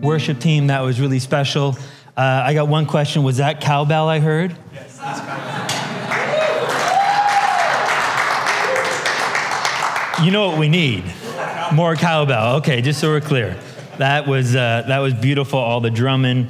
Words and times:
worship 0.00 0.40
team. 0.40 0.68
That 0.68 0.80
was 0.80 1.00
really 1.00 1.18
special. 1.18 1.76
Uh, 2.16 2.42
I 2.44 2.54
got 2.54 2.68
one 2.68 2.86
question. 2.86 3.22
Was 3.22 3.36
that 3.38 3.60
cowbell 3.60 4.08
I 4.08 4.18
heard? 4.18 4.56
Yes, 4.72 4.98
that's 4.98 5.20
cowbell. 5.20 5.68
You 10.24 10.32
know 10.32 10.48
what 10.48 10.58
we 10.58 10.68
need? 10.68 11.04
More 11.72 11.94
cowbell. 11.94 12.56
Okay, 12.56 12.82
just 12.82 13.00
so 13.00 13.08
we're 13.08 13.20
clear. 13.20 13.56
That 13.98 14.26
was, 14.26 14.56
uh, 14.56 14.82
that 14.88 14.98
was 14.98 15.14
beautiful, 15.14 15.60
all 15.60 15.80
the 15.80 15.90
drumming. 15.90 16.48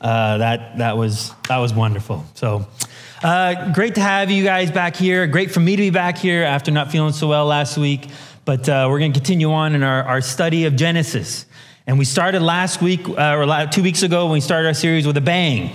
Uh, 0.00 0.38
that, 0.38 0.78
that, 0.78 0.96
was, 0.96 1.32
that 1.48 1.58
was 1.58 1.74
wonderful. 1.74 2.24
So, 2.34 2.68
uh, 3.24 3.72
great 3.72 3.96
to 3.96 4.00
have 4.00 4.30
you 4.30 4.44
guys 4.44 4.70
back 4.70 4.94
here. 4.94 5.26
Great 5.26 5.50
for 5.50 5.58
me 5.58 5.74
to 5.74 5.82
be 5.82 5.90
back 5.90 6.16
here 6.16 6.44
after 6.44 6.70
not 6.70 6.92
feeling 6.92 7.12
so 7.12 7.26
well 7.26 7.46
last 7.46 7.76
week. 7.76 8.08
But 8.44 8.68
uh, 8.68 8.86
we're 8.88 9.00
going 9.00 9.12
to 9.12 9.18
continue 9.18 9.50
on 9.50 9.74
in 9.74 9.82
our, 9.82 10.04
our 10.04 10.20
study 10.20 10.66
of 10.66 10.76
Genesis. 10.76 11.44
And 11.88 11.98
we 11.98 12.04
started 12.04 12.42
last 12.42 12.82
week, 12.82 13.08
uh, 13.08 13.34
or 13.34 13.66
two 13.66 13.82
weeks 13.82 14.02
ago, 14.02 14.26
when 14.26 14.34
we 14.34 14.40
started 14.42 14.68
our 14.68 14.74
series 14.74 15.06
with 15.06 15.16
a 15.16 15.22
bang. 15.22 15.70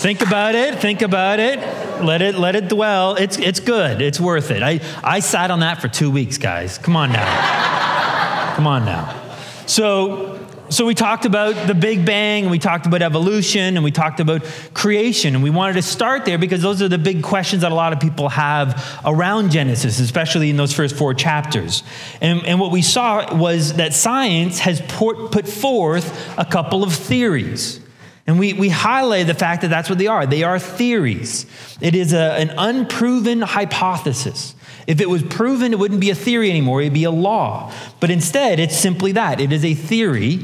think 0.00 0.22
about 0.22 0.54
it, 0.54 0.78
think 0.78 1.02
about 1.02 1.38
it. 1.38 1.58
Let 2.02 2.22
it, 2.22 2.36
let 2.36 2.56
it 2.56 2.68
dwell. 2.68 3.16
It's, 3.16 3.38
it's 3.38 3.60
good. 3.60 4.00
It's 4.00 4.18
worth 4.18 4.50
it. 4.50 4.62
I, 4.62 4.80
I 5.04 5.20
sat 5.20 5.50
on 5.50 5.60
that 5.60 5.82
for 5.82 5.88
two 5.88 6.10
weeks, 6.10 6.38
guys. 6.38 6.78
Come 6.78 6.96
on 6.96 7.12
now. 7.12 8.54
Come 8.56 8.66
on 8.66 8.86
now. 8.86 9.34
So, 9.66 10.39
so 10.70 10.86
we 10.86 10.94
talked 10.94 11.24
about 11.24 11.66
the 11.66 11.74
Big 11.74 12.06
Bang, 12.06 12.44
and 12.44 12.50
we 12.50 12.60
talked 12.60 12.86
about 12.86 13.02
evolution, 13.02 13.76
and 13.76 13.82
we 13.82 13.90
talked 13.90 14.20
about 14.20 14.44
creation. 14.72 15.34
And 15.34 15.42
we 15.42 15.50
wanted 15.50 15.72
to 15.74 15.82
start 15.82 16.24
there 16.24 16.38
because 16.38 16.62
those 16.62 16.80
are 16.80 16.88
the 16.88 16.96
big 16.96 17.22
questions 17.24 17.62
that 17.62 17.72
a 17.72 17.74
lot 17.74 17.92
of 17.92 17.98
people 17.98 18.28
have 18.28 19.00
around 19.04 19.50
Genesis, 19.50 19.98
especially 19.98 20.48
in 20.48 20.56
those 20.56 20.72
first 20.72 20.96
four 20.96 21.12
chapters. 21.12 21.82
And, 22.20 22.46
and 22.46 22.60
what 22.60 22.70
we 22.70 22.82
saw 22.82 23.34
was 23.34 23.74
that 23.74 23.94
science 23.94 24.60
has 24.60 24.80
put, 24.80 25.32
put 25.32 25.48
forth 25.48 26.38
a 26.38 26.44
couple 26.44 26.84
of 26.84 26.92
theories. 26.94 27.80
And 28.28 28.38
we, 28.38 28.52
we 28.52 28.68
highlight 28.68 29.26
the 29.26 29.34
fact 29.34 29.62
that 29.62 29.68
that's 29.68 29.88
what 29.88 29.98
they 29.98 30.06
are. 30.06 30.24
They 30.24 30.44
are 30.44 30.60
theories. 30.60 31.46
It 31.80 31.96
is 31.96 32.12
a, 32.12 32.34
an 32.34 32.50
unproven 32.56 33.40
hypothesis. 33.40 34.54
If 34.86 35.00
it 35.00 35.08
was 35.08 35.22
proven, 35.22 35.72
it 35.72 35.78
wouldn't 35.78 36.00
be 36.00 36.10
a 36.10 36.14
theory 36.14 36.50
anymore, 36.50 36.80
it'd 36.80 36.92
be 36.92 37.04
a 37.04 37.10
law. 37.10 37.72
But 38.00 38.10
instead, 38.10 38.58
it's 38.58 38.76
simply 38.76 39.12
that 39.12 39.40
it 39.40 39.52
is 39.52 39.64
a 39.64 39.74
theory. 39.74 40.40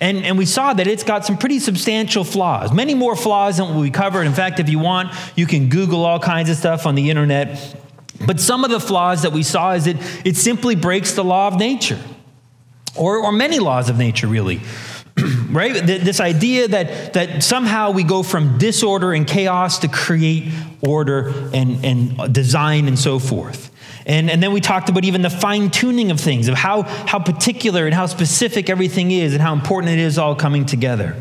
And, 0.00 0.24
and 0.24 0.38
we 0.38 0.46
saw 0.46 0.72
that 0.72 0.86
it's 0.86 1.02
got 1.02 1.26
some 1.26 1.36
pretty 1.36 1.58
substantial 1.58 2.24
flaws, 2.24 2.72
many 2.72 2.94
more 2.94 3.14
flaws 3.14 3.58
than 3.58 3.78
we 3.78 3.90
covered. 3.90 4.26
In 4.26 4.32
fact, 4.32 4.58
if 4.58 4.68
you 4.68 4.78
want, 4.78 5.12
you 5.36 5.46
can 5.46 5.68
Google 5.68 6.04
all 6.06 6.18
kinds 6.18 6.48
of 6.48 6.56
stuff 6.56 6.86
on 6.86 6.94
the 6.94 7.10
internet. 7.10 7.76
But 8.26 8.40
some 8.40 8.64
of 8.64 8.70
the 8.70 8.80
flaws 8.80 9.22
that 9.22 9.32
we 9.32 9.42
saw 9.42 9.72
is 9.72 9.84
that 9.84 9.96
it 10.24 10.36
simply 10.36 10.74
breaks 10.74 11.12
the 11.12 11.24
law 11.24 11.48
of 11.48 11.58
nature, 11.58 11.98
or, 12.96 13.18
or 13.18 13.32
many 13.32 13.58
laws 13.58 13.90
of 13.90 13.98
nature, 13.98 14.26
really. 14.26 14.60
right? 15.50 15.74
This 15.74 16.20
idea 16.20 16.68
that, 16.68 17.14
that 17.14 17.42
somehow 17.42 17.90
we 17.90 18.04
go 18.04 18.22
from 18.22 18.58
disorder 18.58 19.12
and 19.12 19.26
chaos 19.26 19.80
to 19.80 19.88
create 19.88 20.52
order 20.80 21.28
and, 21.52 21.84
and 21.84 22.32
design 22.32 22.88
and 22.88 22.98
so 22.98 23.18
forth. 23.18 23.69
And, 24.10 24.28
and 24.28 24.42
then 24.42 24.50
we 24.50 24.60
talked 24.60 24.88
about 24.88 25.04
even 25.04 25.22
the 25.22 25.30
fine 25.30 25.70
tuning 25.70 26.10
of 26.10 26.18
things, 26.18 26.48
of 26.48 26.56
how, 26.56 26.82
how 26.82 27.20
particular 27.20 27.86
and 27.86 27.94
how 27.94 28.06
specific 28.06 28.68
everything 28.68 29.12
is 29.12 29.34
and 29.34 29.40
how 29.40 29.52
important 29.52 29.92
it 29.92 30.00
is 30.00 30.18
all 30.18 30.34
coming 30.34 30.66
together. 30.66 31.14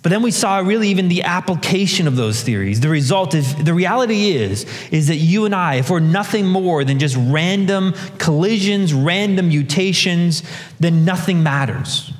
But 0.00 0.08
then 0.08 0.22
we 0.22 0.30
saw 0.30 0.60
really 0.60 0.88
even 0.88 1.08
the 1.08 1.24
application 1.24 2.06
of 2.06 2.16
those 2.16 2.42
theories. 2.42 2.80
The 2.80 2.88
result 2.88 3.34
is 3.34 3.54
the 3.56 3.74
reality 3.74 4.30
is 4.30 4.64
is 4.90 5.08
that 5.08 5.16
you 5.16 5.44
and 5.44 5.54
I, 5.54 5.74
if 5.74 5.90
we're 5.90 6.00
nothing 6.00 6.46
more 6.46 6.84
than 6.84 6.98
just 6.98 7.16
random 7.18 7.92
collisions, 8.16 8.94
random 8.94 9.48
mutations, 9.48 10.42
then 10.80 11.04
nothing 11.04 11.42
matters. 11.42 12.14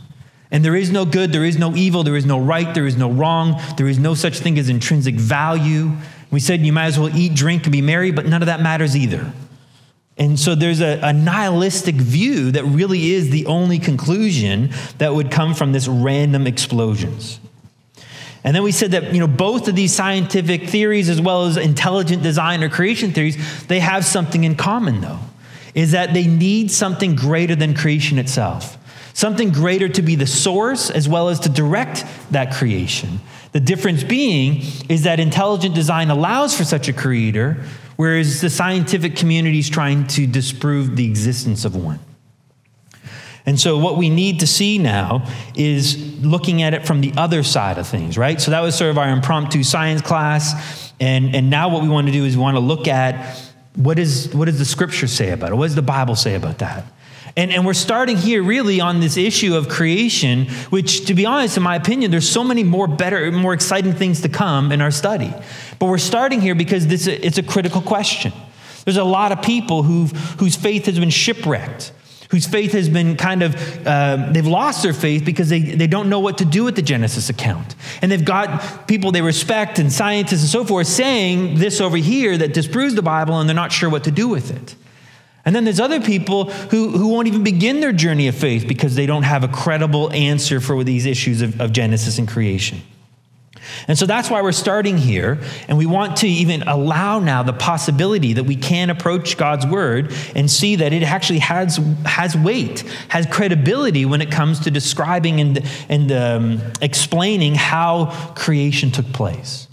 And 0.50 0.62
there 0.62 0.76
is 0.76 0.90
no 0.90 1.06
good, 1.06 1.32
there 1.32 1.44
is 1.44 1.56
no 1.56 1.74
evil, 1.74 2.02
there 2.02 2.16
is 2.16 2.26
no 2.26 2.38
right, 2.38 2.74
there 2.74 2.86
is 2.86 2.98
no 2.98 3.10
wrong, 3.10 3.62
there 3.78 3.88
is 3.88 3.98
no 3.98 4.12
such 4.12 4.40
thing 4.40 4.58
as 4.58 4.68
intrinsic 4.68 5.14
value. 5.14 5.92
We 6.30 6.40
said 6.40 6.60
you 6.60 6.72
might 6.74 6.86
as 6.86 6.98
well 6.98 7.16
eat, 7.16 7.34
drink, 7.34 7.62
and 7.62 7.72
be 7.72 7.80
merry, 7.80 8.10
but 8.10 8.26
none 8.26 8.42
of 8.42 8.46
that 8.46 8.60
matters 8.60 8.94
either. 8.94 9.32
And 10.18 10.38
so 10.38 10.54
there's 10.54 10.80
a, 10.80 10.98
a, 11.02 11.12
nihilistic 11.12 11.96
view 11.96 12.50
that 12.52 12.64
really 12.64 13.12
is 13.12 13.28
the 13.28 13.44
only 13.46 13.78
conclusion 13.78 14.70
that 14.96 15.14
would 15.14 15.30
come 15.30 15.54
from 15.54 15.72
this 15.72 15.86
random 15.88 16.46
explosions. 16.46 17.38
And 18.42 18.54
then 18.54 18.62
we 18.62 18.72
said 18.72 18.92
that 18.92 19.12
you 19.12 19.20
know 19.20 19.26
both 19.26 19.68
of 19.68 19.74
these 19.74 19.92
scientific 19.92 20.68
theories 20.68 21.10
as 21.10 21.20
well 21.20 21.44
as 21.44 21.56
intelligent 21.56 22.22
design 22.22 22.62
or 22.62 22.70
creation 22.70 23.12
theories, 23.12 23.36
they 23.66 23.80
have 23.80 24.04
something 24.04 24.44
in 24.44 24.54
common 24.54 25.00
though. 25.00 25.18
Is 25.74 25.92
that 25.92 26.14
they 26.14 26.26
need 26.26 26.70
something 26.70 27.16
greater 27.16 27.54
than 27.54 27.74
creation 27.74 28.18
itself. 28.18 28.78
Something 29.12 29.50
greater 29.50 29.88
to 29.88 30.00
be 30.00 30.14
the 30.14 30.26
source 30.26 30.90
as 30.90 31.08
well 31.08 31.28
as 31.28 31.40
to 31.40 31.48
direct 31.50 32.04
that 32.30 32.54
creation. 32.54 33.20
The 33.52 33.60
difference 33.60 34.04
being 34.04 34.62
is 34.88 35.02
that 35.02 35.20
intelligent 35.20 35.74
design 35.74 36.10
allows 36.10 36.56
for 36.56 36.64
such 36.64 36.88
a 36.88 36.92
creator, 36.92 37.64
whereas 37.96 38.40
the 38.40 38.50
scientific 38.50 39.16
community 39.16 39.58
is 39.58 39.68
trying 39.68 40.06
to 40.08 40.26
disprove 40.26 40.96
the 40.96 41.06
existence 41.06 41.64
of 41.64 41.76
one. 41.76 41.98
And 43.46 43.60
so, 43.60 43.78
what 43.78 43.96
we 43.96 44.10
need 44.10 44.40
to 44.40 44.46
see 44.46 44.76
now 44.76 45.28
is 45.54 46.20
looking 46.20 46.62
at 46.62 46.74
it 46.74 46.84
from 46.84 47.00
the 47.00 47.12
other 47.16 47.44
side 47.44 47.78
of 47.78 47.86
things, 47.86 48.18
right? 48.18 48.40
So, 48.40 48.50
that 48.50 48.60
was 48.60 48.74
sort 48.74 48.90
of 48.90 48.98
our 48.98 49.08
impromptu 49.08 49.62
science 49.62 50.02
class. 50.02 50.92
And, 50.98 51.34
and 51.36 51.48
now, 51.48 51.68
what 51.68 51.82
we 51.82 51.88
want 51.88 52.08
to 52.08 52.12
do 52.12 52.24
is 52.24 52.36
we 52.36 52.42
want 52.42 52.56
to 52.56 52.60
look 52.60 52.88
at 52.88 53.38
what, 53.76 54.00
is, 54.00 54.34
what 54.34 54.46
does 54.46 54.58
the 54.58 54.64
scripture 54.64 55.06
say 55.06 55.30
about 55.30 55.52
it? 55.52 55.54
What 55.54 55.66
does 55.66 55.76
the 55.76 55.82
Bible 55.82 56.16
say 56.16 56.34
about 56.34 56.58
that? 56.58 56.84
And, 57.36 57.52
and 57.52 57.66
we're 57.66 57.74
starting 57.74 58.16
here 58.16 58.42
really 58.42 58.80
on 58.80 59.00
this 59.00 59.18
issue 59.18 59.56
of 59.56 59.68
creation, 59.68 60.46
which, 60.70 61.04
to 61.06 61.14
be 61.14 61.26
honest, 61.26 61.58
in 61.58 61.62
my 61.62 61.76
opinion, 61.76 62.10
there's 62.10 62.28
so 62.28 62.42
many 62.42 62.64
more 62.64 62.86
better, 62.86 63.30
more 63.30 63.52
exciting 63.52 63.92
things 63.92 64.22
to 64.22 64.30
come 64.30 64.72
in 64.72 64.80
our 64.80 64.90
study. 64.90 65.32
But 65.78 65.86
we're 65.86 65.98
starting 65.98 66.40
here 66.40 66.54
because 66.54 66.86
this, 66.86 67.06
it's 67.06 67.36
a 67.36 67.42
critical 67.42 67.82
question. 67.82 68.32
There's 68.84 68.96
a 68.96 69.04
lot 69.04 69.32
of 69.32 69.42
people 69.42 69.82
who've, 69.82 70.12
whose 70.38 70.56
faith 70.56 70.86
has 70.86 70.98
been 70.98 71.10
shipwrecked, 71.10 71.92
whose 72.30 72.46
faith 72.46 72.72
has 72.72 72.88
been 72.88 73.16
kind 73.16 73.42
of, 73.42 73.86
uh, 73.86 74.28
they've 74.30 74.46
lost 74.46 74.82
their 74.82 74.94
faith 74.94 75.26
because 75.26 75.50
they, 75.50 75.60
they 75.60 75.86
don't 75.86 76.08
know 76.08 76.20
what 76.20 76.38
to 76.38 76.46
do 76.46 76.64
with 76.64 76.74
the 76.74 76.82
Genesis 76.82 77.28
account. 77.28 77.74
And 78.00 78.10
they've 78.10 78.24
got 78.24 78.88
people 78.88 79.12
they 79.12 79.20
respect 79.20 79.78
and 79.78 79.92
scientists 79.92 80.40
and 80.40 80.48
so 80.48 80.64
forth 80.64 80.86
saying 80.86 81.58
this 81.58 81.82
over 81.82 81.98
here 81.98 82.38
that 82.38 82.54
disproves 82.54 82.94
the 82.94 83.02
Bible 83.02 83.38
and 83.38 83.46
they're 83.46 83.54
not 83.54 83.72
sure 83.72 83.90
what 83.90 84.04
to 84.04 84.10
do 84.10 84.26
with 84.26 84.50
it. 84.50 84.74
And 85.46 85.54
then 85.54 85.64
there's 85.64 85.80
other 85.80 86.00
people 86.00 86.50
who, 86.50 86.90
who 86.90 87.08
won't 87.08 87.28
even 87.28 87.44
begin 87.44 87.80
their 87.80 87.92
journey 87.92 88.26
of 88.26 88.34
faith 88.34 88.66
because 88.66 88.96
they 88.96 89.06
don't 89.06 89.22
have 89.22 89.44
a 89.44 89.48
credible 89.48 90.12
answer 90.12 90.60
for 90.60 90.82
these 90.82 91.06
issues 91.06 91.40
of, 91.40 91.60
of 91.60 91.72
Genesis 91.72 92.18
and 92.18 92.26
creation. 92.26 92.82
And 93.88 93.96
so 93.96 94.06
that's 94.06 94.28
why 94.28 94.42
we're 94.42 94.52
starting 94.52 94.98
here. 94.98 95.38
And 95.68 95.78
we 95.78 95.86
want 95.86 96.18
to 96.18 96.28
even 96.28 96.62
allow 96.62 97.20
now 97.20 97.42
the 97.42 97.52
possibility 97.52 98.32
that 98.34 98.44
we 98.44 98.56
can 98.56 98.90
approach 98.90 99.36
God's 99.36 99.66
word 99.66 100.12
and 100.34 100.50
see 100.50 100.76
that 100.76 100.92
it 100.92 101.02
actually 101.02 101.40
has, 101.40 101.76
has 102.04 102.36
weight, 102.36 102.80
has 103.08 103.26
credibility 103.26 104.04
when 104.04 104.20
it 104.20 104.30
comes 104.30 104.60
to 104.60 104.70
describing 104.70 105.40
and, 105.40 105.70
and 105.88 106.12
um, 106.12 106.60
explaining 106.80 107.54
how 107.54 108.06
creation 108.34 108.90
took 108.90 109.06
place. 109.12 109.65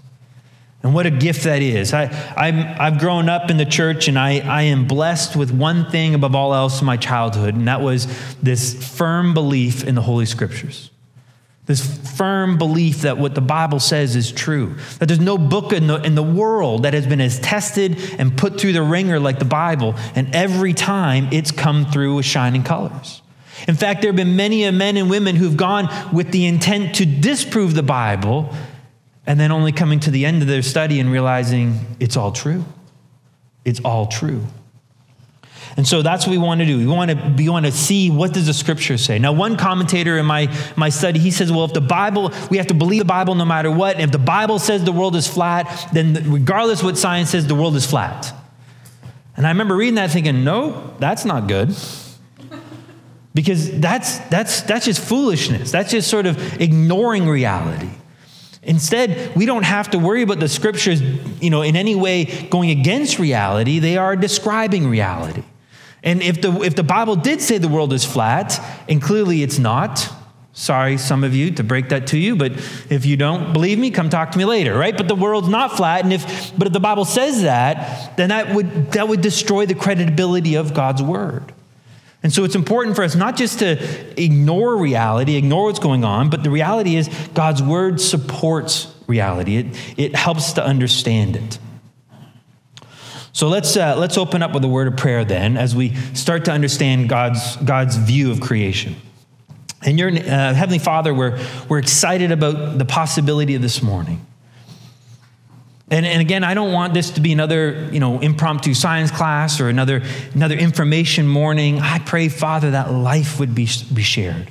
And 0.83 0.93
what 0.93 1.05
a 1.05 1.11
gift 1.11 1.43
that 1.45 1.61
is. 1.61 1.93
I, 1.93 2.03
i 2.35 2.51
have 2.51 2.99
grown 2.99 3.29
up 3.29 3.49
in 3.49 3.55
the 3.55 3.65
church 3.65 4.09
and 4.09 4.19
I, 4.19 4.39
I 4.39 4.63
am 4.63 4.85
blessed 4.85 5.35
with 5.35 5.49
one 5.49 5.89
thing 5.89 6.13
above 6.13 6.35
all 6.35 6.53
else 6.53 6.81
in 6.81 6.85
my 6.85 6.97
childhood, 6.97 7.55
and 7.55 7.69
that 7.69 7.81
was 7.81 8.07
this 8.41 8.73
firm 8.97 9.33
belief 9.33 9.85
in 9.85 9.95
the 9.95 10.01
Holy 10.01 10.25
Scriptures. 10.25 10.91
This 11.65 11.81
firm 12.17 12.57
belief 12.57 13.03
that 13.03 13.17
what 13.17 13.35
the 13.35 13.41
Bible 13.41 13.79
says 13.79 14.17
is 14.17 14.33
true. 14.33 14.75
That 14.99 15.05
there's 15.05 15.21
no 15.21 15.37
book 15.37 15.71
in 15.71 15.87
the, 15.87 16.01
in 16.01 16.15
the 16.15 16.23
world 16.23 16.83
that 16.83 16.93
has 16.93 17.07
been 17.07 17.21
as 17.21 17.39
tested 17.39 17.97
and 18.19 18.37
put 18.37 18.59
through 18.59 18.73
the 18.73 18.83
ringer 18.83 19.17
like 19.17 19.39
the 19.39 19.45
Bible, 19.45 19.95
and 20.15 20.35
every 20.35 20.73
time 20.73 21.29
it's 21.31 21.51
come 21.51 21.85
through 21.85 22.15
with 22.15 22.25
shining 22.25 22.63
colors. 22.63 23.21
In 23.65 23.75
fact, 23.75 24.01
there 24.01 24.09
have 24.09 24.17
been 24.17 24.35
many 24.35 24.69
men 24.71 24.97
and 24.97 25.09
women 25.09 25.37
who've 25.37 25.55
gone 25.55 25.87
with 26.13 26.31
the 26.31 26.45
intent 26.45 26.95
to 26.95 27.05
disprove 27.05 27.75
the 27.75 27.83
Bible, 27.83 28.53
and 29.25 29.39
then 29.39 29.51
only 29.51 29.71
coming 29.71 29.99
to 30.01 30.11
the 30.11 30.25
end 30.25 30.41
of 30.41 30.47
their 30.47 30.61
study 30.61 30.99
and 30.99 31.11
realizing 31.11 31.79
it's 31.99 32.17
all 32.17 32.31
true. 32.31 32.65
It's 33.65 33.79
all 33.81 34.07
true. 34.07 34.43
And 35.75 35.87
so 35.87 36.01
that's 36.01 36.27
what 36.27 36.31
we 36.31 36.37
want 36.37 36.59
to 36.59 36.67
do. 36.67 36.77
We 36.77 36.85
want 36.85 37.09
to, 37.11 37.33
we 37.35 37.49
want 37.49 37.65
to 37.65 37.71
see 37.71 38.11
what 38.11 38.33
does 38.33 38.45
the 38.45 38.53
scripture 38.53 38.97
say. 38.97 39.17
Now, 39.17 39.31
one 39.33 39.57
commentator 39.57 40.17
in 40.17 40.25
my, 40.25 40.53
my 40.75 40.89
study, 40.89 41.19
he 41.19 41.31
says, 41.31 41.51
well, 41.51 41.65
if 41.65 41.73
the 41.73 41.81
Bible, 41.81 42.31
we 42.51 42.57
have 42.57 42.67
to 42.67 42.75
believe 42.75 42.99
the 42.99 43.05
Bible 43.05 43.33
no 43.33 43.45
matter 43.45 43.71
what. 43.71 43.95
And 43.95 44.03
if 44.03 44.11
the 44.11 44.19
Bible 44.19 44.59
says 44.59 44.83
the 44.83 44.91
world 44.91 45.15
is 45.15 45.27
flat, 45.27 45.89
then 45.91 46.31
regardless 46.31 46.83
what 46.83 46.97
science 46.97 47.31
says, 47.31 47.47
the 47.47 47.55
world 47.55 47.75
is 47.75 47.87
flat. 47.87 48.33
And 49.35 49.47
I 49.47 49.49
remember 49.49 49.75
reading 49.75 49.95
that 49.95 50.11
thinking, 50.11 50.43
no, 50.43 50.93
that's 50.99 51.25
not 51.25 51.47
good. 51.47 51.75
Because 53.33 53.79
that's, 53.79 54.19
that's, 54.29 54.61
that's 54.61 54.85
just 54.85 55.01
foolishness. 55.01 55.71
That's 55.71 55.89
just 55.89 56.07
sort 56.07 56.27
of 56.27 56.61
ignoring 56.61 57.27
reality. 57.27 57.89
Instead, 58.65 59.35
we 59.35 59.45
don't 59.45 59.63
have 59.63 59.91
to 59.91 59.99
worry 59.99 60.21
about 60.21 60.39
the 60.39 60.47
scriptures, 60.47 61.01
you 61.41 61.49
know, 61.49 61.61
in 61.61 61.75
any 61.75 61.95
way 61.95 62.47
going 62.49 62.69
against 62.69 63.19
reality. 63.19 63.79
They 63.79 63.97
are 63.97 64.15
describing 64.15 64.87
reality. 64.87 65.43
And 66.01 66.21
if 66.21 66.41
the, 66.41 66.61
if 66.61 66.75
the 66.75 66.83
Bible 66.83 67.15
did 67.15 67.41
say 67.41 67.57
the 67.57 67.67
world 67.67 67.93
is 67.93 68.03
flat, 68.03 68.59
and 68.89 69.01
clearly 69.01 69.41
it's 69.41 69.57
not, 69.57 70.09
sorry, 70.51 70.97
some 70.97 71.23
of 71.23 71.33
you, 71.33 71.51
to 71.51 71.63
break 71.63 71.89
that 71.89 72.07
to 72.07 72.17
you, 72.17 72.35
but 72.35 72.51
if 72.89 73.05
you 73.05 73.15
don't 73.15 73.53
believe 73.53 73.79
me, 73.79 73.89
come 73.89 74.09
talk 74.09 74.31
to 74.31 74.37
me 74.37 74.45
later, 74.45 74.77
right? 74.77 74.95
But 74.95 75.07
the 75.07 75.15
world's 75.15 75.47
not 75.47 75.77
flat, 75.77 76.03
and 76.03 76.11
if, 76.11 76.57
but 76.57 76.67
if 76.67 76.73
the 76.73 76.81
Bible 76.81 77.05
says 77.05 77.43
that, 77.43 78.17
then 78.17 78.29
that 78.29 78.53
would, 78.53 78.91
that 78.91 79.07
would 79.07 79.21
destroy 79.21 79.65
the 79.65 79.75
credibility 79.75 80.55
of 80.55 80.73
God's 80.73 81.01
word. 81.01 81.52
And 82.23 82.31
so 82.31 82.45
it's 82.45 82.55
important 82.55 82.95
for 82.95 83.03
us 83.03 83.15
not 83.15 83.35
just 83.35 83.59
to 83.59 84.21
ignore 84.21 84.77
reality, 84.77 85.35
ignore 85.35 85.65
what's 85.65 85.79
going 85.79 86.05
on, 86.05 86.29
but 86.29 86.41
the 86.41 86.49
reality 86.49 86.95
is 86.95 87.09
God's 87.33 87.61
word 87.61 87.99
supports 87.99 88.93
reality. 89.07 89.57
It, 89.57 89.99
it 89.99 90.15
helps 90.15 90.53
to 90.53 90.65
understand 90.65 91.35
it. 91.35 91.59
So 93.33 93.49
let's, 93.49 93.75
uh, 93.75 93.97
let's 93.97 94.17
open 94.17 94.41
up 94.41 94.53
with 94.53 94.63
a 94.63 94.67
word 94.67 94.87
of 94.87 94.95
prayer 94.95 95.25
then 95.25 95.57
as 95.57 95.75
we 95.75 95.95
start 96.13 96.45
to 96.45 96.51
understand 96.51 97.09
God's, 97.09 97.57
God's 97.57 97.97
view 97.97 98.31
of 98.31 98.39
creation. 98.39 98.95
And 99.81 99.99
your 99.99 100.09
uh, 100.09 100.53
Heavenly 100.53 100.79
Father, 100.79 101.13
we're, 101.13 101.43
we're 101.67 101.79
excited 101.79 102.31
about 102.31 102.77
the 102.77 102.85
possibility 102.85 103.55
of 103.55 103.61
this 103.61 103.81
morning. 103.81 104.25
And, 105.93 106.07
and 106.07 106.21
again, 106.21 106.43
I 106.43 106.55
don't 106.55 106.71
want 106.71 106.95
this 106.95 107.11
to 107.11 107.21
be 107.21 107.31
another, 107.31 107.87
you 107.91 107.99
know, 107.99 108.19
impromptu 108.19 108.73
science 108.73 109.11
class 109.11 109.61
or 109.61 109.69
another, 109.69 110.01
another 110.33 110.55
information 110.55 111.27
morning. 111.27 111.81
I 111.81 111.99
pray, 111.99 112.29
Father, 112.29 112.71
that 112.71 112.91
life 112.91 113.39
would 113.39 113.53
be, 113.53 113.69
be 113.93 114.01
shared. 114.01 114.49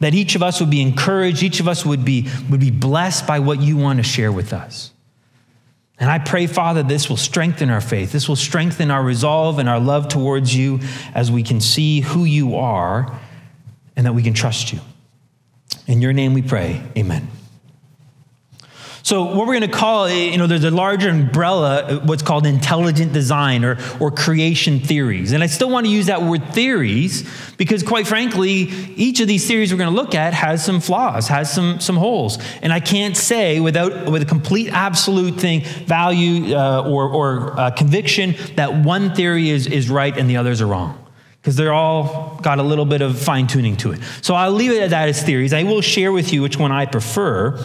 That 0.00 0.12
each 0.12 0.34
of 0.34 0.42
us 0.42 0.58
would 0.58 0.68
be 0.68 0.82
encouraged, 0.82 1.44
each 1.44 1.60
of 1.60 1.68
us 1.68 1.86
would 1.86 2.04
be, 2.04 2.28
would 2.50 2.58
be 2.58 2.72
blessed 2.72 3.28
by 3.28 3.38
what 3.38 3.60
you 3.60 3.76
want 3.76 3.98
to 3.98 4.02
share 4.02 4.32
with 4.32 4.52
us. 4.52 4.90
And 6.00 6.10
I 6.10 6.18
pray, 6.18 6.48
Father, 6.48 6.82
this 6.82 7.08
will 7.08 7.16
strengthen 7.16 7.70
our 7.70 7.80
faith. 7.80 8.10
This 8.10 8.28
will 8.28 8.34
strengthen 8.34 8.90
our 8.90 9.04
resolve 9.04 9.60
and 9.60 9.68
our 9.68 9.78
love 9.78 10.08
towards 10.08 10.52
you 10.52 10.80
as 11.14 11.30
we 11.30 11.44
can 11.44 11.60
see 11.60 12.00
who 12.00 12.24
you 12.24 12.56
are 12.56 13.20
and 13.94 14.04
that 14.04 14.14
we 14.14 14.24
can 14.24 14.34
trust 14.34 14.72
you. 14.72 14.80
In 15.86 16.02
your 16.02 16.12
name 16.12 16.34
we 16.34 16.42
pray. 16.42 16.82
Amen. 16.98 17.28
So, 19.02 19.24
what 19.24 19.46
we're 19.46 19.58
going 19.58 19.60
to 19.62 19.68
call, 19.68 20.10
you 20.10 20.36
know, 20.36 20.46
there's 20.46 20.64
a 20.64 20.70
larger 20.70 21.08
umbrella, 21.08 22.00
what's 22.04 22.22
called 22.22 22.46
intelligent 22.46 23.12
design 23.12 23.64
or, 23.64 23.78
or 23.98 24.10
creation 24.10 24.80
theories. 24.80 25.32
And 25.32 25.42
I 25.42 25.46
still 25.46 25.70
want 25.70 25.86
to 25.86 25.92
use 25.92 26.06
that 26.06 26.22
word 26.22 26.52
theories 26.52 27.28
because, 27.56 27.82
quite 27.82 28.06
frankly, 28.06 28.68
each 28.96 29.20
of 29.20 29.28
these 29.28 29.46
theories 29.46 29.72
we're 29.72 29.78
going 29.78 29.94
to 29.94 29.96
look 29.96 30.14
at 30.14 30.34
has 30.34 30.64
some 30.64 30.80
flaws, 30.80 31.28
has 31.28 31.52
some, 31.52 31.80
some 31.80 31.96
holes. 31.96 32.38
And 32.62 32.72
I 32.72 32.80
can't 32.80 33.16
say 33.16 33.60
without, 33.60 34.10
with 34.10 34.22
a 34.22 34.26
complete 34.26 34.70
absolute 34.72 35.40
thing, 35.40 35.62
value 35.86 36.54
uh, 36.54 36.82
or, 36.86 37.08
or 37.08 37.58
uh, 37.58 37.70
conviction, 37.70 38.34
that 38.56 38.74
one 38.74 39.14
theory 39.14 39.48
is, 39.50 39.66
is 39.66 39.88
right 39.88 40.16
and 40.16 40.28
the 40.28 40.36
others 40.36 40.60
are 40.60 40.66
wrong 40.66 40.96
because 41.40 41.56
they're 41.56 41.72
all 41.72 42.38
got 42.42 42.58
a 42.58 42.62
little 42.62 42.84
bit 42.84 43.00
of 43.00 43.18
fine 43.18 43.46
tuning 43.46 43.76
to 43.78 43.92
it. 43.92 44.00
So 44.20 44.34
I'll 44.34 44.52
leave 44.52 44.72
it 44.72 44.82
at 44.82 44.90
that 44.90 45.08
as 45.08 45.22
theories. 45.22 45.54
I 45.54 45.62
will 45.62 45.80
share 45.80 46.12
with 46.12 46.32
you 46.32 46.42
which 46.42 46.58
one 46.58 46.70
I 46.70 46.84
prefer. 46.84 47.58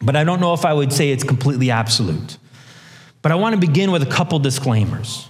But 0.00 0.16
I 0.16 0.24
don't 0.24 0.40
know 0.40 0.54
if 0.54 0.64
I 0.64 0.72
would 0.72 0.92
say 0.92 1.10
it's 1.10 1.24
completely 1.24 1.70
absolute. 1.70 2.38
But 3.22 3.32
I 3.32 3.34
want 3.34 3.54
to 3.54 3.60
begin 3.60 3.90
with 3.90 4.02
a 4.02 4.06
couple 4.06 4.38
disclaimers. 4.38 5.28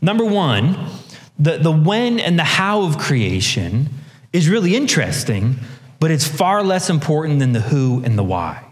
Number 0.00 0.24
one, 0.24 0.90
the, 1.38 1.58
the 1.58 1.72
when 1.72 2.18
and 2.18 2.38
the 2.38 2.44
how 2.44 2.82
of 2.82 2.98
creation 2.98 3.90
is 4.32 4.48
really 4.48 4.74
interesting, 4.74 5.56
but 6.00 6.10
it's 6.10 6.26
far 6.26 6.62
less 6.62 6.88
important 6.88 7.40
than 7.40 7.52
the 7.52 7.60
who 7.60 8.02
and 8.04 8.18
the 8.18 8.24
why. 8.24 8.62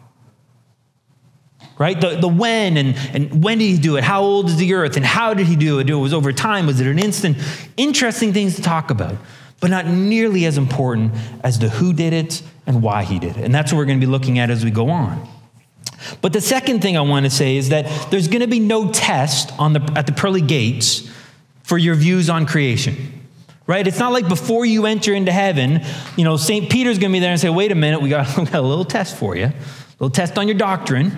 Right? 1.76 2.00
The, 2.00 2.16
the 2.16 2.28
when 2.28 2.76
and, 2.76 2.96
and 3.12 3.42
when 3.42 3.58
did 3.58 3.64
he 3.64 3.78
do 3.78 3.96
it? 3.96 4.04
How 4.04 4.22
old 4.22 4.46
is 4.46 4.56
the 4.56 4.74
earth? 4.74 4.96
And 4.96 5.04
how 5.04 5.34
did 5.34 5.46
he 5.46 5.56
do 5.56 5.80
it? 5.80 5.90
It 5.90 5.94
was 5.94 6.14
over 6.14 6.32
time. 6.32 6.66
Was 6.66 6.80
it 6.80 6.86
an 6.86 6.98
instant? 6.98 7.36
Interesting 7.76 8.32
things 8.32 8.56
to 8.56 8.62
talk 8.62 8.90
about, 8.90 9.16
but 9.60 9.70
not 9.70 9.86
nearly 9.86 10.46
as 10.46 10.56
important 10.56 11.12
as 11.42 11.58
the 11.58 11.68
who 11.68 11.92
did 11.92 12.12
it 12.12 12.42
and 12.66 12.80
why 12.80 13.02
he 13.02 13.18
did 13.18 13.36
it. 13.36 13.44
And 13.44 13.54
that's 13.54 13.72
what 13.72 13.78
we're 13.78 13.86
going 13.86 14.00
to 14.00 14.06
be 14.06 14.10
looking 14.10 14.38
at 14.38 14.50
as 14.50 14.64
we 14.64 14.70
go 14.70 14.88
on. 14.88 15.28
But 16.20 16.32
the 16.32 16.40
second 16.40 16.80
thing 16.80 16.96
I 16.96 17.00
want 17.00 17.24
to 17.24 17.30
say 17.30 17.56
is 17.56 17.70
that 17.70 18.10
there's 18.10 18.28
going 18.28 18.40
to 18.40 18.46
be 18.46 18.60
no 18.60 18.90
test 18.90 19.52
on 19.58 19.72
the, 19.72 19.92
at 19.96 20.06
the 20.06 20.12
pearly 20.12 20.40
gates 20.40 21.10
for 21.62 21.78
your 21.78 21.94
views 21.94 22.30
on 22.30 22.46
creation. 22.46 23.20
Right? 23.66 23.86
It's 23.86 23.98
not 23.98 24.12
like 24.12 24.28
before 24.28 24.66
you 24.66 24.84
enter 24.84 25.14
into 25.14 25.32
heaven, 25.32 25.80
you 26.16 26.24
know, 26.24 26.36
St. 26.36 26.70
Peter's 26.70 26.98
going 26.98 27.10
to 27.10 27.16
be 27.16 27.20
there 27.20 27.30
and 27.30 27.40
say, 27.40 27.48
wait 27.48 27.72
a 27.72 27.74
minute, 27.74 28.02
we 28.02 28.10
got, 28.10 28.36
we 28.38 28.44
got 28.44 28.56
a 28.56 28.60
little 28.60 28.84
test 28.84 29.16
for 29.16 29.36
you, 29.36 29.46
a 29.46 29.52
little 29.98 30.10
test 30.10 30.38
on 30.38 30.46
your 30.48 30.56
doctrine. 30.58 31.12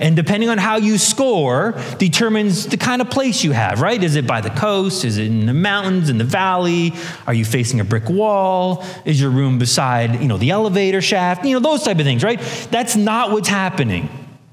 And 0.00 0.16
depending 0.16 0.48
on 0.48 0.56
how 0.56 0.76
you 0.78 0.96
score, 0.96 1.78
determines 1.98 2.66
the 2.66 2.78
kind 2.78 3.02
of 3.02 3.10
place 3.10 3.44
you 3.44 3.52
have, 3.52 3.82
right? 3.82 4.02
Is 4.02 4.16
it 4.16 4.26
by 4.26 4.40
the 4.40 4.48
coast? 4.48 5.04
Is 5.04 5.18
it 5.18 5.26
in 5.26 5.44
the 5.44 5.52
mountains, 5.52 6.08
in 6.08 6.16
the 6.16 6.24
valley? 6.24 6.94
Are 7.26 7.34
you 7.34 7.44
facing 7.44 7.80
a 7.80 7.84
brick 7.84 8.08
wall? 8.08 8.82
Is 9.04 9.20
your 9.20 9.28
room 9.28 9.58
beside, 9.58 10.22
you 10.22 10.26
know, 10.26 10.38
the 10.38 10.50
elevator 10.50 11.02
shaft? 11.02 11.44
You 11.44 11.52
know, 11.52 11.60
those 11.60 11.82
type 11.82 11.98
of 11.98 12.04
things, 12.04 12.24
right? 12.24 12.40
That's 12.70 12.96
not 12.96 13.30
what's 13.30 13.48
happening. 13.48 14.08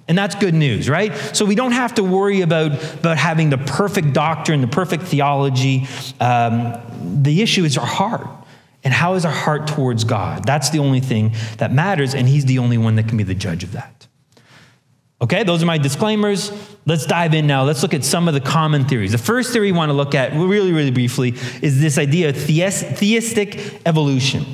And 0.07 0.18
that's 0.18 0.36
good 0.36 0.54
news, 0.54 0.89
right? 0.89 1.13
So 1.36 1.45
we 1.45 1.56
don't 1.56 1.74
have 1.74 1.95
to 1.95 2.04
worry 2.04 2.42
about, 2.42 2.71
about 2.95 3.18
having 3.18 3.50
the 3.50 3.57
perfect 3.57 4.13
doctrine, 4.13 4.62
the 4.62 4.68
perfect 4.68 5.04
theology. 5.04 5.88
Um, 6.19 7.21
the 7.24 7.42
issue 7.42 7.65
is 7.65 7.77
our 7.77 7.86
heart. 7.86 8.27
And 8.83 8.94
how 8.94 9.15
is 9.15 9.25
our 9.25 9.31
heart 9.31 9.68
towards 9.68 10.06
God? 10.06 10.45
That's 10.45 10.69
the 10.69 10.80
only 10.80 11.01
thing 11.01 11.36
that 11.57 11.74
matters, 11.74 12.15
and 12.15 12.27
He's 12.27 12.45
the 12.45 12.59
only 12.59 12.77
one 12.77 12.95
that 12.95 13.09
can 13.09 13.18
be 13.18 13.24
the 13.24 13.36
judge 13.36 13.63
of 13.65 13.74
that. 13.74 14.07
Okay, 15.19 15.44
those 15.44 15.63
are 15.63 15.65
my 15.65 15.80
disclaimers. 15.80 16.51
Let's 16.86 17.06
dive 17.06 17.33
in 17.33 17.48
now. 17.48 17.63
Let's 17.63 17.81
look 17.81 17.94
at 17.94 18.06
some 18.06 18.27
of 18.27 18.33
the 18.33 18.39
common 18.39 18.86
theories. 18.86 19.12
The 19.12 19.18
first 19.18 19.51
theory 19.51 19.71
we 19.71 19.77
want 19.77 19.89
to 19.89 19.94
look 19.94 20.13
at, 20.13 20.31
really, 20.33 20.71
really 20.71 20.92
briefly, 20.92 21.33
is 21.62 21.81
this 21.81 21.98
idea 21.98 22.30
of 22.30 22.38
theistic 22.38 23.81
evolution. 23.86 24.45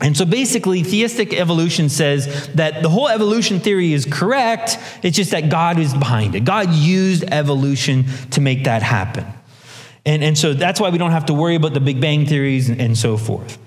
And 0.00 0.16
so 0.16 0.24
basically, 0.24 0.82
theistic 0.82 1.34
evolution 1.34 1.88
says 1.88 2.48
that 2.54 2.82
the 2.82 2.88
whole 2.88 3.08
evolution 3.08 3.58
theory 3.58 3.92
is 3.92 4.06
correct. 4.06 4.78
It's 5.02 5.16
just 5.16 5.32
that 5.32 5.50
God 5.50 5.78
is 5.78 5.92
behind 5.92 6.36
it. 6.36 6.44
God 6.44 6.72
used 6.72 7.24
evolution 7.24 8.04
to 8.30 8.40
make 8.40 8.64
that 8.64 8.82
happen. 8.82 9.26
And, 10.06 10.22
and 10.22 10.38
so 10.38 10.54
that's 10.54 10.80
why 10.80 10.90
we 10.90 10.98
don't 10.98 11.10
have 11.10 11.26
to 11.26 11.34
worry 11.34 11.56
about 11.56 11.74
the 11.74 11.80
Big 11.80 12.00
Bang 12.00 12.26
theories 12.26 12.68
and, 12.68 12.80
and 12.80 12.96
so 12.96 13.16
forth. 13.16 13.58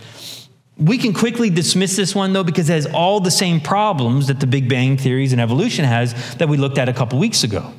We 0.77 0.97
can 0.97 1.13
quickly 1.13 1.49
dismiss 1.49 1.95
this 1.95 2.15
one, 2.15 2.33
though, 2.33 2.45
because 2.45 2.69
it 2.69 2.73
has 2.73 2.85
all 2.87 3.19
the 3.19 3.29
same 3.29 3.59
problems 3.59 4.27
that 4.27 4.39
the 4.39 4.47
Big 4.47 4.69
Bang 4.69 4.97
theories 4.97 5.33
and 5.33 5.41
evolution 5.41 5.85
has 5.85 6.35
that 6.35 6.47
we 6.47 6.57
looked 6.57 6.77
at 6.77 6.87
a 6.87 6.93
couple 6.93 7.19
weeks 7.19 7.43
ago. 7.43 7.71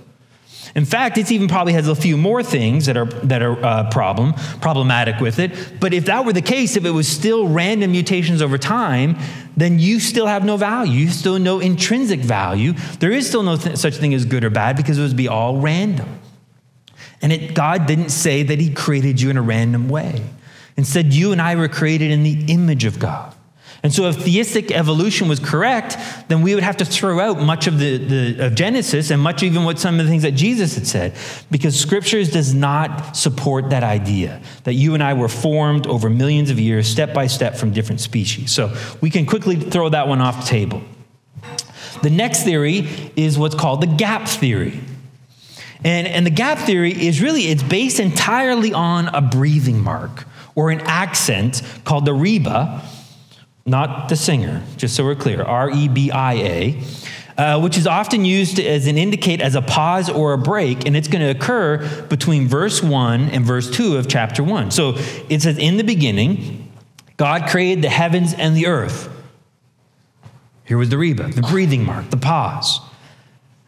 In 0.74 0.86
fact, 0.86 1.18
it 1.18 1.30
even 1.30 1.48
probably 1.48 1.74
has 1.74 1.86
a 1.86 1.94
few 1.94 2.16
more 2.16 2.42
things 2.42 2.86
that 2.86 2.96
are, 2.96 3.04
that 3.04 3.42
are 3.42 3.62
uh, 3.62 3.90
problem, 3.90 4.32
problematic 4.60 5.20
with 5.20 5.38
it. 5.38 5.80
But 5.80 5.92
if 5.92 6.06
that 6.06 6.24
were 6.24 6.32
the 6.32 6.40
case, 6.40 6.76
if 6.76 6.84
it 6.86 6.90
was 6.90 7.06
still 7.06 7.46
random 7.46 7.90
mutations 7.92 8.40
over 8.40 8.56
time, 8.56 9.18
then 9.54 9.78
you 9.78 10.00
still 10.00 10.26
have 10.26 10.44
no 10.44 10.56
value. 10.56 10.92
You 10.92 11.08
still 11.08 11.38
no 11.38 11.60
intrinsic 11.60 12.20
value. 12.20 12.72
There 13.00 13.10
is 13.10 13.28
still 13.28 13.42
no 13.42 13.56
th- 13.56 13.76
such 13.76 13.96
thing 13.96 14.14
as 14.14 14.24
good 14.24 14.44
or 14.44 14.50
bad 14.50 14.76
because 14.76 14.98
it 14.98 15.02
would 15.02 15.16
be 15.16 15.28
all 15.28 15.58
random. 15.58 16.08
And 17.20 17.32
it, 17.32 17.54
God 17.54 17.86
didn't 17.86 18.08
say 18.08 18.42
that 18.42 18.58
He 18.58 18.72
created 18.72 19.20
you 19.20 19.28
in 19.28 19.36
a 19.36 19.42
random 19.42 19.90
way. 19.90 20.24
Instead, 20.78 21.12
you 21.12 21.32
and 21.32 21.42
I 21.42 21.54
were 21.54 21.68
created 21.68 22.10
in 22.10 22.22
the 22.22 22.46
image 22.48 22.86
of 22.86 22.98
God. 22.98 23.34
And 23.84 23.92
so, 23.92 24.04
if 24.04 24.16
theistic 24.16 24.70
evolution 24.70 25.28
was 25.28 25.40
correct, 25.40 25.98
then 26.28 26.42
we 26.42 26.54
would 26.54 26.62
have 26.62 26.76
to 26.76 26.84
throw 26.84 27.18
out 27.18 27.40
much 27.40 27.66
of 27.66 27.80
the, 27.80 27.96
the 27.98 28.46
of 28.46 28.54
Genesis 28.54 29.10
and 29.10 29.20
much 29.20 29.42
even 29.42 29.64
what 29.64 29.80
some 29.80 29.98
of 29.98 30.06
the 30.06 30.10
things 30.10 30.22
that 30.22 30.32
Jesus 30.32 30.76
had 30.76 30.86
said, 30.86 31.14
because 31.50 31.78
Scriptures 31.78 32.30
does 32.30 32.54
not 32.54 33.16
support 33.16 33.70
that 33.70 33.82
idea 33.82 34.40
that 34.62 34.74
you 34.74 34.94
and 34.94 35.02
I 35.02 35.14
were 35.14 35.28
formed 35.28 35.88
over 35.88 36.08
millions 36.08 36.48
of 36.48 36.60
years, 36.60 36.86
step 36.86 37.12
by 37.12 37.26
step, 37.26 37.56
from 37.56 37.72
different 37.72 38.00
species. 38.00 38.52
So 38.52 38.72
we 39.00 39.10
can 39.10 39.26
quickly 39.26 39.56
throw 39.56 39.88
that 39.88 40.06
one 40.06 40.20
off 40.20 40.44
the 40.44 40.46
table. 40.46 40.82
The 42.02 42.10
next 42.10 42.44
theory 42.44 42.88
is 43.16 43.36
what's 43.36 43.54
called 43.56 43.80
the 43.80 43.86
gap 43.88 44.28
theory. 44.28 44.78
And, 45.84 46.06
and 46.06 46.24
the 46.24 46.30
gap 46.30 46.58
theory 46.58 46.92
is 46.92 47.20
really, 47.20 47.48
it's 47.48 47.62
based 47.62 47.98
entirely 47.98 48.72
on 48.72 49.08
a 49.08 49.20
breathing 49.20 49.80
mark 49.80 50.24
or 50.54 50.70
an 50.70 50.80
accent 50.82 51.62
called 51.84 52.04
the 52.04 52.12
reba, 52.12 52.82
not 53.64 54.09
the 54.09 54.16
singer, 54.16 54.62
just 54.76 54.97
so 54.97 55.04
we're 55.04 55.14
clear, 55.14 55.42
R 55.42 55.71
E 55.71 55.88
B 55.88 56.11
I 56.11 56.35
A. 56.35 56.83
uh, 57.37 57.61
which 57.61 57.78
is 57.78 57.87
often 57.87 58.25
used 58.25 58.59
as 58.59 58.87
an 58.87 58.99
indicate 58.99 59.40
as 59.40 59.54
a 59.54 59.62
pause 59.62 60.09
or 60.11 60.33
a 60.33 60.38
break, 60.38 60.87
and 60.87 60.97
it's 60.97 61.09
going 61.09 61.23
to 61.23 61.31
occur 61.31 62.04
between 62.09 62.47
verse 62.47 62.83
1 62.83 63.31
and 63.31 63.45
verse 63.45 63.71
2 63.71 63.97
of 63.97 64.09
chapter 64.09 64.42
1. 64.42 64.71
So 64.71 64.95
it 65.28 65.42
says, 65.42 65.59
In 65.59 65.76
the 65.76 65.85
beginning, 65.85 66.71
God 67.16 67.49
created 67.49 67.83
the 67.83 67.88
heavens 67.88 68.35
and 68.35 68.57
the 68.57 68.66
earth. 68.66 69.09
Here 70.64 70.78
was 70.78 70.90
the 70.90 70.99
Reba, 70.99 71.28
the 71.28 71.42
breathing 71.42 71.85
mark, 71.85 72.11
the 72.11 72.16
pause. 72.16 72.81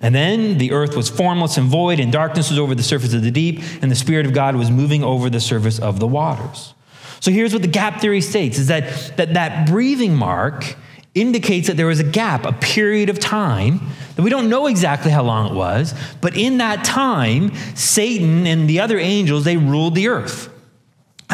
And 0.00 0.14
then 0.14 0.58
the 0.58 0.72
earth 0.72 0.96
was 0.96 1.08
formless 1.08 1.56
and 1.56 1.68
void, 1.68 1.98
and 1.98 2.12
darkness 2.12 2.50
was 2.50 2.58
over 2.58 2.74
the 2.74 2.82
surface 2.82 3.14
of 3.14 3.22
the 3.22 3.30
deep, 3.30 3.60
and 3.80 3.90
the 3.90 3.96
Spirit 3.96 4.26
of 4.26 4.34
God 4.34 4.56
was 4.56 4.70
moving 4.70 5.02
over 5.02 5.30
the 5.30 5.40
surface 5.40 5.78
of 5.78 5.98
the 5.98 6.06
waters. 6.06 6.74
So 7.20 7.30
here's 7.30 7.52
what 7.52 7.62
the 7.62 7.68
gap 7.68 8.00
theory 8.00 8.20
states 8.20 8.58
is 8.58 8.68
that 8.68 9.16
that, 9.16 9.34
that 9.34 9.66
breathing 9.66 10.14
mark 10.14 10.76
indicates 11.14 11.68
that 11.68 11.76
there 11.76 11.86
was 11.86 12.00
a 12.00 12.04
gap, 12.04 12.44
a 12.44 12.52
period 12.52 13.08
of 13.08 13.18
time 13.18 13.80
that 14.16 14.22
we 14.22 14.30
don't 14.30 14.48
know 14.48 14.66
exactly 14.66 15.10
how 15.10 15.22
long 15.22 15.50
it 15.50 15.54
was, 15.54 15.94
but 16.20 16.36
in 16.36 16.58
that 16.58 16.84
time, 16.84 17.54
Satan 17.74 18.46
and 18.46 18.68
the 18.68 18.80
other 18.80 18.98
angels, 18.98 19.44
they 19.44 19.56
ruled 19.56 19.94
the 19.94 20.08
earth 20.08 20.50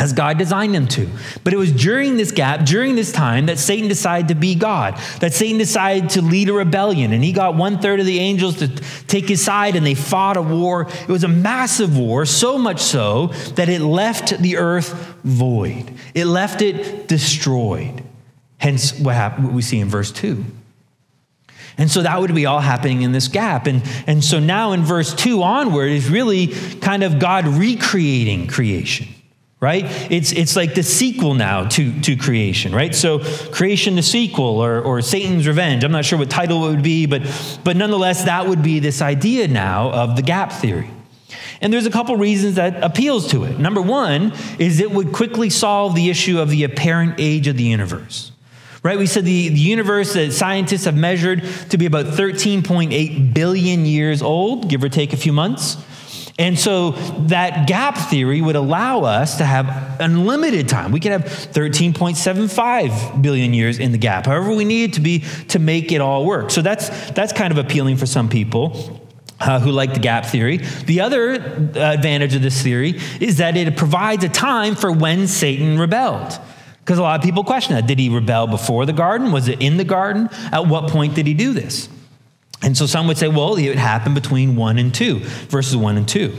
as 0.01 0.15
God 0.15 0.39
designed 0.39 0.75
them 0.75 0.89
to. 0.89 1.07
But 1.45 1.53
it 1.53 1.59
was 1.59 1.73
during 1.73 2.17
this 2.17 2.33
gap, 2.33 2.65
during 2.65 2.97
this 2.97 3.13
time, 3.13 3.47
that 3.47 3.59
Satan 3.59 3.87
decided 3.87 4.29
to 4.29 4.35
be 4.35 4.55
God, 4.55 4.99
that 5.21 5.35
Satan 5.35 5.59
decided 5.59 6.09
to 6.11 6.23
lead 6.23 6.49
a 6.49 6.55
rebellion. 6.55 7.13
And 7.13 7.23
he 7.23 7.33
got 7.33 7.55
one 7.55 7.81
third 7.81 8.01
of 8.01 8.07
the 8.07 8.19
angels 8.19 8.57
to 8.61 8.69
take 9.07 9.29
his 9.29 9.45
side 9.45 9.77
and 9.77 9.85
they 9.85 9.95
fought 9.95 10.39
a 10.39 10.43
war. 10.43 10.89
It 11.03 11.09
was 11.09 11.23
a 11.23 11.29
massive 11.29 11.99
war, 11.99 12.25
so 12.25 12.57
much 12.57 12.81
so 12.81 13.27
that 13.57 13.69
it 13.69 13.83
left 13.83 14.39
the 14.39 14.57
earth 14.57 14.91
void, 15.23 15.93
it 16.15 16.25
left 16.25 16.63
it 16.63 17.07
destroyed. 17.07 18.03
Hence, 18.57 18.99
what, 18.99 19.15
happened, 19.15 19.47
what 19.47 19.55
we 19.55 19.63
see 19.63 19.81
in 19.81 19.89
verse 19.89 20.11
2. 20.13 20.45
And 21.77 21.91
so 21.91 22.03
that 22.03 22.21
would 22.21 22.35
be 22.35 22.47
all 22.47 22.61
happening 22.61 23.03
in 23.03 23.13
this 23.13 23.29
gap. 23.29 23.67
And, 23.67 23.83
and 24.07 24.25
so 24.25 24.39
now 24.39 24.73
in 24.73 24.83
verse 24.83 25.15
2 25.15 25.43
onward 25.43 25.91
is 25.91 26.09
really 26.09 26.49
kind 26.81 27.03
of 27.03 27.19
God 27.19 27.47
recreating 27.47 28.47
creation 28.47 29.09
right? 29.61 29.85
It's, 30.11 30.33
it's 30.33 30.57
like 30.57 30.75
the 30.75 30.83
sequel 30.83 31.35
now 31.35 31.69
to, 31.69 32.01
to 32.01 32.17
creation, 32.17 32.75
right? 32.75 32.95
So, 32.95 33.19
creation, 33.51 33.95
the 33.95 34.03
sequel, 34.03 34.59
or, 34.59 34.81
or 34.81 35.03
Satan's 35.03 35.47
revenge. 35.47 35.85
I'm 35.85 35.93
not 35.93 36.07
sure 36.07 36.19
what 36.19 36.31
title 36.31 36.67
it 36.67 36.71
would 36.71 36.83
be, 36.83 37.07
but, 37.07 37.23
but 37.63 37.77
nonetheless, 37.77 38.25
that 38.25 38.47
would 38.47 38.63
be 38.63 38.81
this 38.81 39.03
idea 39.03 39.49
now 39.49 39.91
of 39.91 40.17
the 40.17 40.23
gap 40.23 40.53
theory. 40.53 40.91
And 41.61 41.71
there's 41.73 41.85
a 41.85 41.91
couple 41.91 42.17
reasons 42.17 42.55
that 42.55 42.83
appeals 42.83 43.31
to 43.33 43.45
it. 43.45 43.59
Number 43.59 43.83
one 43.83 44.33
is 44.59 44.81
it 44.81 44.91
would 44.91 45.13
quickly 45.13 45.51
solve 45.51 45.95
the 45.95 46.09
issue 46.09 46.41
of 46.41 46.49
the 46.49 46.65
apparent 46.65 47.17
age 47.19 47.47
of 47.47 47.59
the 47.59 47.65
universe. 47.65 48.33
Right? 48.83 48.97
We 48.97 49.07
said 49.07 49.27
the, 49.27 49.51
the 49.51 49.61
universe 49.61 50.15
that 50.15 50.33
scientists 50.33 50.87
have 50.87 50.97
measured 50.97 51.45
to 51.69 51.77
be 51.77 51.85
about 51.85 52.07
13.8 52.07 53.35
billion 53.35 53.85
years 53.85 54.23
old, 54.23 54.71
give 54.71 54.83
or 54.83 54.89
take 54.89 55.13
a 55.13 55.19
few 55.19 55.35
months. 55.35 55.77
And 56.41 56.59
so 56.59 56.93
that 57.27 57.69
gap 57.69 57.99
theory 57.99 58.41
would 58.41 58.57
allow 58.57 59.03
us 59.03 59.37
to 59.37 59.45
have 59.45 60.01
unlimited 60.01 60.71
time. 60.71 60.91
We 60.91 60.99
could 60.99 61.13
have 61.13 61.25
13.75 61.27 63.21
billion 63.21 63.53
years 63.53 63.79
in 63.79 63.93
the 63.93 63.99
gap, 63.99 64.25
however 64.25 64.55
we 64.55 64.65
need 64.65 64.95
to 64.95 65.03
be 65.03 65.23
to 65.49 65.59
make 65.59 65.93
it 65.93 66.01
all 66.01 66.25
work. 66.25 66.51
So 66.51 66.63
that's, 66.63 66.89
that's 67.11 67.35
kind 67.35 67.53
of 67.53 67.59
appealing 67.59 67.99
for 67.99 68.07
some 68.07 68.31
people. 68.31 69.07
Uh, 69.39 69.59
who 69.59 69.71
like 69.71 69.95
the 69.95 70.01
gap 70.01 70.27
theory. 70.27 70.59
The 70.59 71.01
other 71.01 71.33
advantage 71.33 72.35
of 72.35 72.43
this 72.43 72.61
theory 72.63 73.01
is 73.21 73.39
that 73.39 73.57
it 73.57 73.75
provides 73.75 74.23
a 74.23 74.29
time 74.29 74.75
for 74.75 74.93
when 74.93 75.27
Satan 75.27 75.79
rebelled. 75.79 76.39
Because 76.81 76.99
a 76.99 77.03
lot 77.03 77.19
of 77.19 77.25
people 77.25 77.43
question 77.43 77.75
that. 77.75 77.87
Did 77.87 77.99
he 77.99 78.11
rebel 78.11 78.47
before 78.47 78.85
the 78.85 78.93
garden? 78.93 79.33
Was 79.33 79.49
it 79.49 79.63
in 79.63 79.79
the 79.79 79.85
garden? 79.85 80.29
At 80.53 80.67
what 80.67 80.91
point 80.91 81.15
did 81.15 81.27
he 81.27 81.33
do 81.33 81.55
this? 81.55 81.89
And 82.63 82.77
so 82.77 82.87
some 82.87 83.07
would 83.07 83.17
say, 83.19 83.29
well, 83.29 83.57
it 83.57 83.79
happened 83.79 84.15
between 84.15 84.57
1 84.57 84.79
and 84.79 84.95
2, 84.95 85.21
verses 85.49 85.77
1 85.77 85.97
and 85.97 86.09
2. 86.09 86.35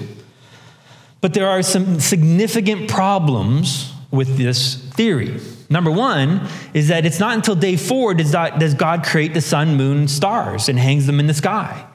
But 1.20 1.34
there 1.34 1.48
are 1.48 1.62
some 1.62 2.00
significant 2.00 2.90
problems 2.90 3.92
with 4.12 4.38
this 4.38 4.76
theory. 4.76 5.40
Number 5.70 5.90
one 5.90 6.48
is 6.74 6.90
that 6.90 7.06
it's 7.06 7.20
not 7.20 7.36
until 7.36 7.56
day 7.56 7.78
four 7.78 8.14
does 8.14 8.74
God 8.74 9.04
create 9.06 9.34
the 9.34 9.42
sun, 9.42 9.78
moon, 9.78 10.08
stars 10.08 10.68
and 10.68 10.78
hangs 10.78 11.06
them 11.06 11.20
in 11.20 11.28
the 11.28 11.34
sky. 11.34 11.88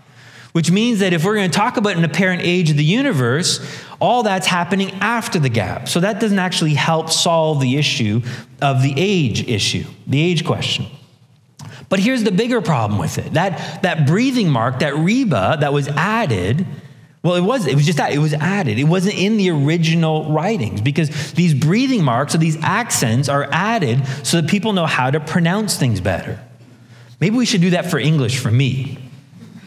Which 0.53 0.71
means 0.71 1.01
that 1.01 1.13
if 1.13 1.25
we're 1.25 1.35
going 1.35 1.51
to 1.51 1.57
talk 1.57 1.77
about 1.77 1.97
an 1.97 2.05
apparent 2.05 2.41
age 2.43 2.71
of 2.71 2.79
the 2.79 2.85
universe, 2.85 3.61
all 4.01 4.23
that's 4.23 4.47
happening 4.47 4.91
after 5.01 5.39
the 5.39 5.51
gap. 5.51 5.89
So 5.89 6.01
that 6.01 6.19
doesn't 6.19 6.39
actually 6.39 6.73
help 6.73 7.11
solve 7.11 7.61
the 7.61 7.77
issue 7.77 8.23
of 8.63 8.83
the 8.83 8.95
age 8.97 9.47
issue, 9.47 9.85
the 10.07 10.23
age 10.23 10.47
question. 10.47 10.87
But 11.89 12.01
here's 12.01 12.25
the 12.25 12.33
bigger 12.33 12.61
problem 12.61 12.99
with 12.99 13.19
it. 13.19 13.35
That, 13.35 13.83
that 13.83 14.07
breathing 14.07 14.51
mark, 14.51 14.81
that 14.81 14.97
reba 14.97 15.59
that 15.61 15.73
was 15.73 15.89
added, 15.89 16.67
well, 17.23 17.35
it 17.35 17.43
was, 17.43 17.67
it 17.67 17.75
was 17.75 17.87
just 17.87 17.99
that. 17.99 18.13
It 18.13 18.19
was 18.19 18.35
added. 18.35 18.79
It 18.79 18.85
wasn't 18.85 19.17
in 19.17 19.37
the 19.37 19.51
original 19.51 20.33
writings 20.33 20.81
because 20.81 21.33
these 21.33 21.55
breathing 21.55 22.05
marks 22.05 22.35
or 22.35 22.39
these 22.39 22.57
accents 22.63 23.29
are 23.29 23.49
added 23.51 24.07
so 24.23 24.41
that 24.41 24.51
people 24.51 24.73
know 24.73 24.87
how 24.87 25.11
to 25.11 25.21
pronounce 25.21 25.77
things 25.77 26.01
better. 26.01 26.41
Maybe 27.21 27.37
we 27.37 27.47
should 27.47 27.63
do 27.63 27.71
that 27.71 27.91
for 27.91 27.99
English 27.99 28.39
for 28.39 28.51
me. 28.51 28.99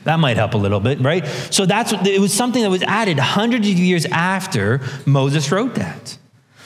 That 0.03 0.19
might 0.19 0.37
help 0.37 0.53
a 0.53 0.57
little 0.57 0.79
bit, 0.79 0.99
right? 1.01 1.25
So 1.51 1.65
that's 1.65 1.91
it 1.91 2.21
was 2.21 2.33
something 2.33 2.63
that 2.63 2.69
was 2.69 2.83
added 2.83 3.19
hundreds 3.19 3.67
of 3.67 3.77
years 3.77 4.05
after 4.05 4.81
Moses 5.05 5.51
wrote 5.51 5.75
that. 5.75 6.17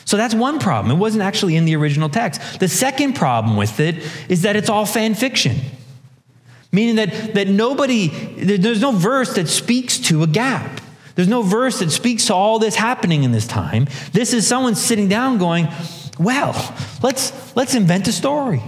So 0.06 0.18
that's 0.18 0.36
one 0.36 0.60
problem. 0.60 0.96
It 0.96 1.00
wasn't 1.00 1.24
actually 1.24 1.56
in 1.56 1.66
the 1.66 1.76
original 1.76 2.10
text. 2.10 2.60
The 2.60 2.68
second 2.68 3.14
problem 3.14 3.56
with 3.56 3.80
it 3.80 4.04
is 4.30 4.42
that 4.44 4.56
it's 4.56 4.70
all 4.70 4.86
fan 4.86 5.16
fiction, 5.16 5.58
meaning 6.72 6.96
that, 6.96 7.34
that 7.34 7.48
nobody, 7.48 8.08
there's 8.08 8.82
no 8.82 8.92
verse 8.92 9.34
that 9.36 9.48
speaks 9.48 10.00
to 10.00 10.24
a 10.24 10.28
gap. 10.28 10.82
There's 11.16 11.28
no 11.28 11.42
verse 11.42 11.80
that 11.80 11.92
speaks 11.92 12.26
to 12.28 12.34
all 12.34 12.60
this 12.60 12.76
happening 12.76 13.24
in 13.24 13.32
this 13.32 13.48
time. 13.48 13.88
This 14.12 14.34
is 14.34 14.48
someone 14.48 14.76
sitting 14.76 15.08
down 15.08 15.38
going, 15.38 15.68
well, 16.20 16.54
let's, 17.02 17.56
let's 17.56 17.76
invent 17.76 18.08
a 18.08 18.12
story. 18.12 18.62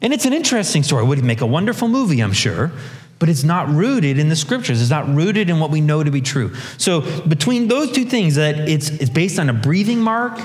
And 0.00 0.12
it's 0.12 0.24
an 0.24 0.32
interesting 0.32 0.82
story. 0.82 1.04
Would 1.04 1.22
make 1.22 1.42
a 1.42 1.46
wonderful 1.46 1.88
movie, 1.88 2.20
I'm 2.20 2.32
sure 2.32 2.72
but 3.22 3.28
it's 3.28 3.44
not 3.44 3.68
rooted 3.68 4.18
in 4.18 4.28
the 4.28 4.34
scriptures. 4.34 4.80
It's 4.80 4.90
not 4.90 5.08
rooted 5.14 5.48
in 5.48 5.60
what 5.60 5.70
we 5.70 5.80
know 5.80 6.02
to 6.02 6.10
be 6.10 6.20
true. 6.20 6.52
So 6.76 7.02
between 7.22 7.68
those 7.68 7.92
two 7.92 8.04
things, 8.04 8.34
that 8.34 8.68
it's, 8.68 8.90
it's 8.90 9.10
based 9.10 9.38
on 9.38 9.48
a 9.48 9.52
breathing 9.52 10.00
mark 10.00 10.40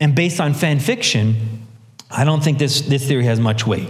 and 0.00 0.14
based 0.14 0.40
on 0.40 0.54
fan 0.54 0.80
fiction, 0.80 1.66
I 2.10 2.24
don't 2.24 2.42
think 2.42 2.58
this, 2.58 2.82
this 2.82 3.06
theory 3.06 3.24
has 3.24 3.40
much 3.40 3.66
weight. 3.66 3.88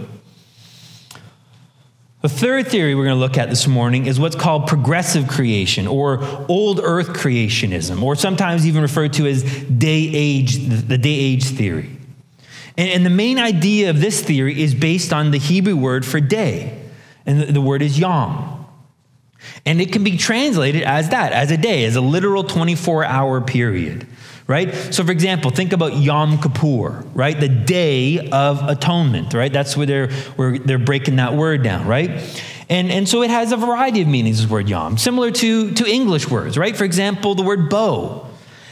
The 2.21 2.29
third 2.29 2.67
theory 2.69 2.95
we're 2.95 3.03
going 3.03 3.17
to 3.17 3.19
look 3.19 3.37
at 3.37 3.49
this 3.49 3.67
morning 3.67 4.07
is 4.07 4.19
what's 4.19 4.35
called 4.35 4.65
progressive 4.65 5.27
creation 5.27 5.85
or 5.85 6.23
old 6.49 6.79
earth 6.83 7.09
creationism, 7.09 8.01
or 8.01 8.15
sometimes 8.15 8.65
even 8.65 8.81
referred 8.81 9.13
to 9.13 9.27
as 9.27 9.43
day 9.43 10.09
age, 10.11 10.57
the 10.57 10.97
day 10.97 11.13
age 11.13 11.43
theory. 11.43 11.95
And, 12.77 13.05
the 13.05 13.11
main 13.11 13.37
idea 13.37 13.91
of 13.91 14.01
this 14.01 14.21
theory 14.23 14.59
is 14.59 14.73
based 14.73 15.13
on 15.13 15.31
the 15.31 15.37
Hebrew 15.37 15.75
word 15.75 16.03
for 16.03 16.19
day, 16.19 16.81
and 17.27 17.41
the 17.41 17.61
word 17.61 17.81
is 17.81 17.99
yom. 17.99 18.54
And 19.65 19.81
it 19.81 19.91
can 19.91 20.03
be 20.03 20.17
translated 20.17 20.83
as 20.83 21.09
that, 21.09 21.33
as 21.33 21.51
a 21.51 21.57
day, 21.57 21.85
as 21.85 21.95
a 21.95 22.01
literal 22.01 22.43
24 22.43 23.05
hour 23.05 23.41
period 23.41 24.07
right? 24.47 24.73
So, 24.93 25.03
for 25.03 25.11
example, 25.11 25.49
think 25.49 25.73
about 25.73 25.95
Yom 25.95 26.39
Kippur, 26.39 27.03
right? 27.13 27.39
The 27.39 27.49
Day 27.49 28.29
of 28.29 28.61
Atonement, 28.67 29.33
right? 29.33 29.51
That's 29.51 29.75
where 29.75 29.85
they're, 29.85 30.11
where 30.35 30.59
they're 30.59 30.77
breaking 30.77 31.15
that 31.15 31.33
word 31.33 31.63
down, 31.63 31.87
right? 31.87 32.11
And, 32.69 32.91
and 32.91 33.07
so 33.07 33.21
it 33.21 33.29
has 33.29 33.51
a 33.51 33.57
variety 33.57 34.01
of 34.01 34.07
meanings, 34.07 34.41
this 34.41 34.49
word 34.49 34.69
Yom, 34.69 34.97
similar 34.97 35.31
to, 35.31 35.71
to 35.71 35.85
English 35.87 36.29
words, 36.29 36.57
right? 36.57 36.75
For 36.75 36.83
example, 36.83 37.35
the 37.35 37.43
word 37.43 37.69
bow. 37.69 38.27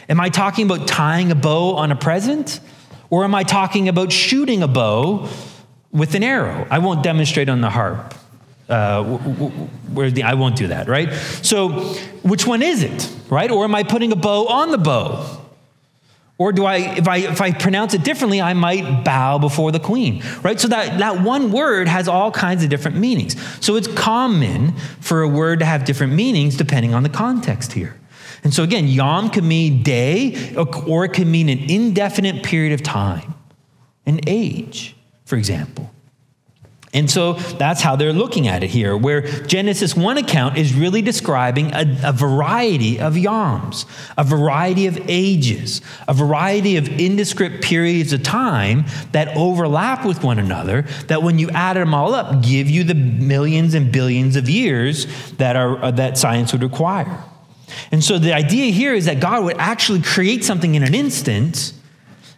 Am 0.09 0.19
I 0.19 0.29
talking 0.29 0.65
about 0.69 0.87
tying 0.87 1.31
a 1.31 1.35
bow 1.35 1.75
on 1.75 1.91
a 1.91 1.95
present? 1.95 2.59
Or 3.09 3.23
am 3.23 3.35
I 3.35 3.43
talking 3.43 3.87
about 3.87 4.11
shooting 4.11 4.63
a 4.63 4.67
bow 4.67 5.29
with 5.91 6.15
an 6.15 6.23
arrow? 6.23 6.67
I 6.69 6.79
won't 6.79 7.03
demonstrate 7.03 7.49
on 7.49 7.61
the 7.61 7.69
harp. 7.69 8.15
Uh, 8.69 9.03
where 9.03 10.09
the, 10.09 10.23
I 10.23 10.35
won't 10.35 10.55
do 10.55 10.67
that, 10.67 10.87
right? 10.87 11.11
So, 11.41 11.69
which 12.23 12.47
one 12.47 12.61
is 12.61 12.81
it, 12.81 13.13
right? 13.29 13.51
Or 13.51 13.65
am 13.65 13.75
I 13.75 13.83
putting 13.83 14.11
a 14.13 14.15
bow 14.15 14.47
on 14.47 14.71
the 14.71 14.77
bow? 14.77 15.43
Or 16.37 16.51
do 16.51 16.65
I 16.65 16.77
if, 16.77 17.07
I, 17.07 17.17
if 17.17 17.41
I 17.41 17.51
pronounce 17.51 17.93
it 17.93 18.03
differently, 18.03 18.41
I 18.41 18.53
might 18.53 19.03
bow 19.03 19.37
before 19.37 19.71
the 19.71 19.79
queen, 19.79 20.23
right? 20.41 20.59
So 20.59 20.67
that, 20.69 20.97
that 20.99 21.21
one 21.21 21.51
word 21.51 21.87
has 21.87 22.07
all 22.07 22.31
kinds 22.31 22.63
of 22.63 22.69
different 22.69 22.97
meanings. 22.97 23.39
So 23.63 23.75
it's 23.75 23.87
common 23.87 24.73
for 24.99 25.21
a 25.21 25.27
word 25.27 25.59
to 25.59 25.65
have 25.65 25.85
different 25.85 26.13
meanings 26.13 26.57
depending 26.57 26.93
on 26.93 27.03
the 27.03 27.09
context 27.09 27.73
here. 27.73 27.95
And 28.43 28.53
so 28.53 28.63
again, 28.63 28.87
yom 28.87 29.29
can 29.29 29.47
mean 29.47 29.83
day, 29.83 30.53
or 30.55 31.05
it 31.05 31.13
can 31.13 31.31
mean 31.31 31.47
an 31.47 31.69
indefinite 31.69 32.43
period 32.43 32.73
of 32.73 32.83
time, 32.83 33.35
an 34.05 34.19
age, 34.27 34.95
for 35.23 35.37
example. 35.37 35.92
And 36.93 37.09
so 37.09 37.33
that's 37.33 37.81
how 37.81 37.95
they're 37.95 38.13
looking 38.13 38.47
at 38.47 38.63
it 38.63 38.69
here, 38.69 38.95
where 38.95 39.21
Genesis 39.21 39.95
1 39.95 40.17
account 40.19 40.57
is 40.57 40.75
really 40.75 41.01
describing 41.01 41.73
a, 41.73 41.97
a, 42.03 42.13
variety 42.13 42.99
of 42.99 43.15
yoms, 43.15 43.85
a 44.15 44.23
variety 44.23 44.85
of 44.85 44.99
ages, 45.09 45.81
a 46.07 46.13
variety 46.13 46.77
of 46.77 46.87
indescript 46.87 47.63
periods 47.63 48.13
of 48.13 48.21
time 48.21 48.85
that 49.11 49.35
overlap 49.35 50.05
with 50.05 50.23
one 50.23 50.37
another, 50.37 50.83
that 51.07 51.23
when 51.23 51.39
you 51.39 51.49
add 51.49 51.77
them 51.77 51.95
all 51.95 52.13
up, 52.13 52.43
give 52.43 52.69
you 52.69 52.83
the 52.83 52.93
millions 52.93 53.73
and 53.73 53.91
billions 53.91 54.35
of 54.35 54.47
years 54.47 55.07
that, 55.37 55.55
are, 55.55 55.83
uh, 55.83 55.89
that 55.89 56.15
science 56.15 56.53
would 56.53 56.61
require. 56.61 57.23
And 57.91 58.03
so 58.03 58.19
the 58.19 58.33
idea 58.33 58.71
here 58.71 58.93
is 58.93 59.05
that 59.05 59.19
God 59.19 59.43
would 59.45 59.57
actually 59.57 60.03
create 60.03 60.43
something 60.43 60.75
in 60.75 60.83
an 60.83 60.93
instant 60.93 61.73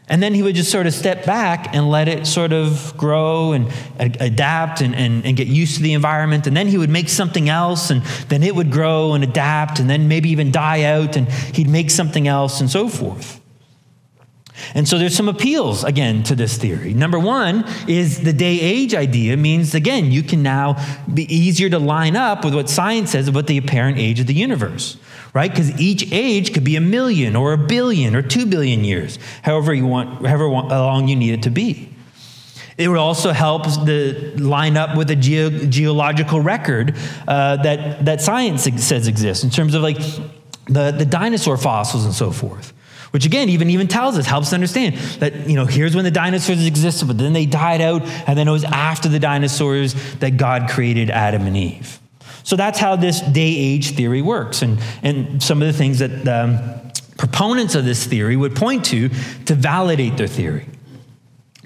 and 0.08 0.22
then 0.22 0.36
he 0.36 0.44
would 0.44 0.56
just 0.56 0.72
sort 0.72 0.86
of 0.86 0.94
step 0.94 1.26
back 1.26 1.74
and 1.74 1.90
let 1.90 2.08
it 2.08 2.28
sort 2.28 2.54
of 2.54 2.94
grow 2.96 3.54
and 3.54 3.72
adapt 4.00 4.82
and, 4.82 4.96
and, 4.96 5.26
and, 5.26 5.36
get 5.36 5.48
used 5.48 5.78
to 5.78 5.84
the 5.84 5.94
environment. 5.94 6.46
And 6.46 6.56
then 6.56 6.68
he 6.68 6.78
would 6.78 6.92
make 6.92 7.10
something 7.10 7.50
else, 7.50 7.90
and 7.90 8.04
then 8.30 8.44
it 8.44 8.56
would 8.56 8.72
grow 8.72 9.14
and 9.14 9.24
adapt, 9.24 9.80
and 9.80 9.90
then 9.90 10.08
maybe 10.08 10.30
even 10.30 10.52
die 10.52 10.84
out, 10.84 11.18
and 11.18 11.28
he'd 11.30 11.70
make 11.70 11.90
something 11.90 12.28
else, 12.28 12.62
and 12.62 12.70
so 12.70 12.88
forth. 12.88 13.42
And 14.74 14.88
so 14.88 14.98
there's 14.98 15.16
some 15.16 15.28
appeals 15.28 15.84
again 15.84 16.24
to 16.24 16.36
this 16.36 16.58
theory. 16.58 16.94
Number 16.94 17.20
one 17.20 17.66
is 17.88 18.24
the 18.24 18.34
day 18.34 18.60
age 18.60 18.94
idea 18.94 19.36
means, 19.38 19.74
again, 19.74 20.12
you 20.12 20.24
can 20.24 20.44
now 20.44 20.78
be 21.12 21.24
easier 21.34 21.70
to 21.70 21.80
line 21.80 22.16
up 22.16 22.46
with 22.46 22.54
what 22.54 22.70
science 22.70 23.12
says 23.12 23.28
about 23.28 23.48
the 23.48 23.58
apparent 23.58 23.98
age 23.98 24.20
of 24.20 24.28
the 24.28 24.34
universe 24.34 24.98
right? 25.36 25.51
Because 25.51 25.80
each 25.80 26.12
age 26.13 26.54
could 26.54 26.63
be 26.63 26.77
a 26.77 26.82
million 26.82 27.36
or 27.36 27.51
a 27.51 27.58
billion 27.58 28.15
or 28.15 28.22
two 28.22 28.46
billion 28.46 28.86
years, 28.86 29.20
however 29.44 29.74
you 29.74 29.86
want, 29.86 30.25
however 30.25 30.48
long 30.48 31.10
you 31.10 31.15
need 31.15 31.34
it 31.34 31.44
to 31.44 31.51
be. 31.51 31.89
It 32.77 32.88
would 32.88 32.98
also 32.98 33.32
help 33.32 33.63
the 33.63 34.34
line 34.38 34.77
up 34.77 34.98
with 34.98 35.12
a 35.12 35.15
ge- 35.15 35.70
geological 35.70 36.39
record 36.42 36.96
uh, 37.27 37.58
that, 37.58 38.06
that 38.06 38.22
science 38.22 38.63
says 38.63 39.08
exists 39.08 39.44
in 39.44 39.50
terms 39.50 39.75
of 39.75 39.82
like 39.82 39.98
the, 40.68 40.92
the 40.92 41.06
dinosaur 41.06 41.58
fossils 41.58 42.06
and 42.06 42.13
so 42.13 42.32
forth. 42.32 42.72
Which 43.12 43.25
again, 43.25 43.50
even, 43.50 43.70
even 43.70 43.88
tells 43.88 44.18
us, 44.18 44.25
helps 44.25 44.51
understand 44.51 44.96
that, 45.20 45.50
you 45.50 45.56
know, 45.56 45.65
here's 45.65 45.96
when 45.96 46.04
the 46.04 46.12
dinosaurs 46.12 46.65
existed, 46.65 47.08
but 47.08 47.18
then 47.18 47.32
they 47.32 47.46
died 47.46 47.80
out, 47.80 48.01
and 48.27 48.38
then 48.38 48.48
it 48.48 48.51
was 48.51 48.65
after 48.65 49.08
the 49.08 49.20
dinosaurs 49.20 49.94
that 50.15 50.36
God 50.36 50.70
created 50.70 51.10
Adam 51.10 51.48
and 51.48 51.56
Eve. 51.56 52.01
So 52.46 52.56
that's 52.56 52.78
how 52.78 52.96
this 52.96 53.22
day 53.22 53.56
age 53.58 53.96
theory 53.96 54.22
works. 54.22 54.62
And, 54.62 54.80
and 55.02 55.42
some 55.42 55.62
of 55.64 55.68
the 55.68 55.74
things 55.74 56.00
that 56.00 56.28
um, 56.28 56.60
proponents 57.18 57.74
of 57.74 57.86
this 57.86 58.06
theory 58.06 58.36
would 58.36 58.56
point 58.56 58.86
to 58.86 59.10
to 59.46 59.56
validate 59.56 60.16
their 60.16 60.28
theory. 60.28 60.68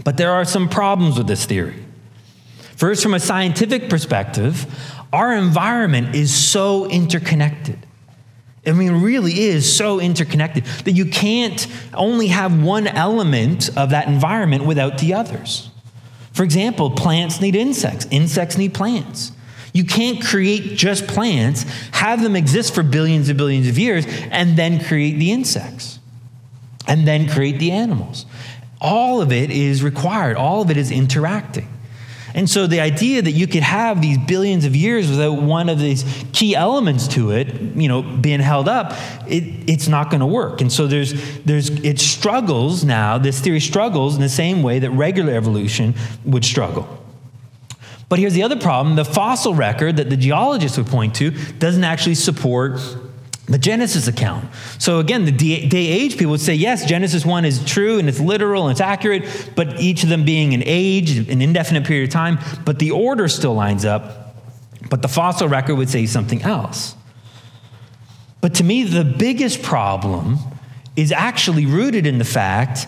But 0.06 0.16
there 0.16 0.32
are 0.32 0.46
some 0.46 0.70
problems 0.70 1.18
with 1.18 1.28
this 1.28 1.46
theory. 1.46 1.84
First, 2.78 3.04
from 3.04 3.14
a 3.14 3.20
scientific 3.20 3.90
perspective, 3.90 4.66
our 5.12 5.36
environment 5.36 6.16
is 6.16 6.34
so 6.34 6.90
interconnected. 6.90 7.86
I 8.66 8.72
mean, 8.72 9.02
really 9.02 9.38
is 9.38 9.72
so 9.72 10.00
interconnected 10.00 10.64
that 10.86 10.94
you 10.94 11.06
can't 11.08 11.68
only 11.94 12.28
have 12.28 12.64
one 12.64 12.88
element 12.88 13.70
of 13.78 13.90
that 13.90 14.08
environment 14.08 14.66
without 14.66 15.00
the 15.00 15.14
others. 15.14 15.70
For 16.32 16.44
example, 16.44 16.92
plants 16.92 17.42
need 17.42 17.56
insects, 17.56 18.08
insects 18.12 18.58
need 18.58 18.74
plants. 18.74 19.34
You 19.74 19.84
can't 19.84 20.24
create 20.24 20.78
just 20.78 21.08
plants, 21.08 21.64
have 21.92 22.22
them 22.22 22.36
exist 22.36 22.74
for 22.74 22.84
billions 22.84 23.30
and 23.30 23.38
billions 23.38 23.68
of 23.68 23.78
years, 23.78 24.06
and 24.32 24.58
then 24.58 24.84
create 24.84 25.18
the 25.20 25.32
insects, 25.32 26.00
and 26.88 27.08
then 27.08 27.30
create 27.30 27.60
the 27.60 27.72
animals. 27.72 28.26
All 28.82 29.22
of 29.22 29.32
it 29.32 29.52
is 29.52 29.84
required, 29.84 30.38
all 30.38 30.62
of 30.62 30.72
it 30.72 30.78
is 30.78 30.92
interacting. 30.92 31.68
And 32.34 32.50
so 32.50 32.68
the 32.68 32.80
idea 32.80 33.22
that 33.22 33.32
you 33.32 33.48
could 33.48 33.64
have 33.64 34.02
these 34.02 34.18
billions 34.18 34.66
of 34.66 34.76
years 34.76 35.10
without 35.10 35.42
one 35.42 35.68
of 35.68 35.80
these 35.80 36.04
key 36.32 36.56
elements 36.56 37.08
to 37.10 37.32
it, 37.32 37.60
you 37.60 37.88
know, 37.88 38.02
being 38.02 38.40
held 38.40 38.68
up, 38.68 38.94
it, 39.28 39.44
it's 39.68 39.88
not 39.88 40.12
going 40.12 40.20
to 40.20 40.28
work. 40.28 40.62
And 40.62 40.72
so 40.72 40.86
there's, 40.86 41.14
there's, 41.40 41.70
it 41.70 42.00
struggles 42.00 42.84
now, 42.84 43.18
this 43.18 43.40
theory 43.40 43.60
struggles 43.60 44.16
in 44.16 44.22
the 44.22 44.30
same 44.30 44.62
way 44.62 44.80
that 44.80 44.92
regular 44.92 45.34
evolution 45.34 45.96
would 46.24 46.46
struggle. 46.46 46.99
But 48.10 48.18
here's 48.18 48.34
the 48.34 48.44
other 48.44 48.58
problem 48.58 48.96
the 48.96 49.06
fossil 49.06 49.54
record 49.54 49.98
that 49.98 50.10
the 50.10 50.18
geologists 50.18 50.78
would 50.78 50.88
point 50.88 51.16
to 51.16 51.30
doesn't 51.60 51.84
actually 51.84 52.16
support 52.16 52.80
the 53.46 53.58
Genesis 53.58 54.08
account. 54.08 54.48
So 54.78 55.00
again, 55.00 55.26
the 55.26 55.32
day 55.32 55.88
age 55.88 56.14
people 56.14 56.32
would 56.32 56.42
say, 56.42 56.54
yes, 56.54 56.86
Genesis 56.86 57.26
1 57.26 57.46
is 57.46 57.64
true 57.66 57.98
and 57.98 58.08
it's 58.08 58.20
literal 58.20 58.68
and 58.68 58.72
it's 58.72 58.82
accurate, 58.82 59.52
but 59.56 59.80
each 59.80 60.04
of 60.04 60.10
them 60.10 60.24
being 60.24 60.54
an 60.54 60.62
age, 60.66 61.18
an 61.18 61.42
indefinite 61.42 61.86
period 61.86 62.10
of 62.10 62.14
time, 62.14 62.38
but 62.64 62.78
the 62.78 62.92
order 62.92 63.28
still 63.28 63.56
lines 63.56 63.86
up. 63.86 64.36
But 64.90 65.02
the 65.02 65.08
fossil 65.08 65.48
record 65.48 65.76
would 65.76 65.90
say 65.90 66.06
something 66.06 66.44
else. 66.44 66.96
But 68.40 68.56
to 68.56 68.64
me, 68.64 68.84
the 68.84 69.04
biggest 69.04 69.62
problem 69.64 70.38
is 70.96 71.12
actually 71.12 71.66
rooted 71.66 72.06
in 72.06 72.18
the 72.18 72.26
fact 72.26 72.88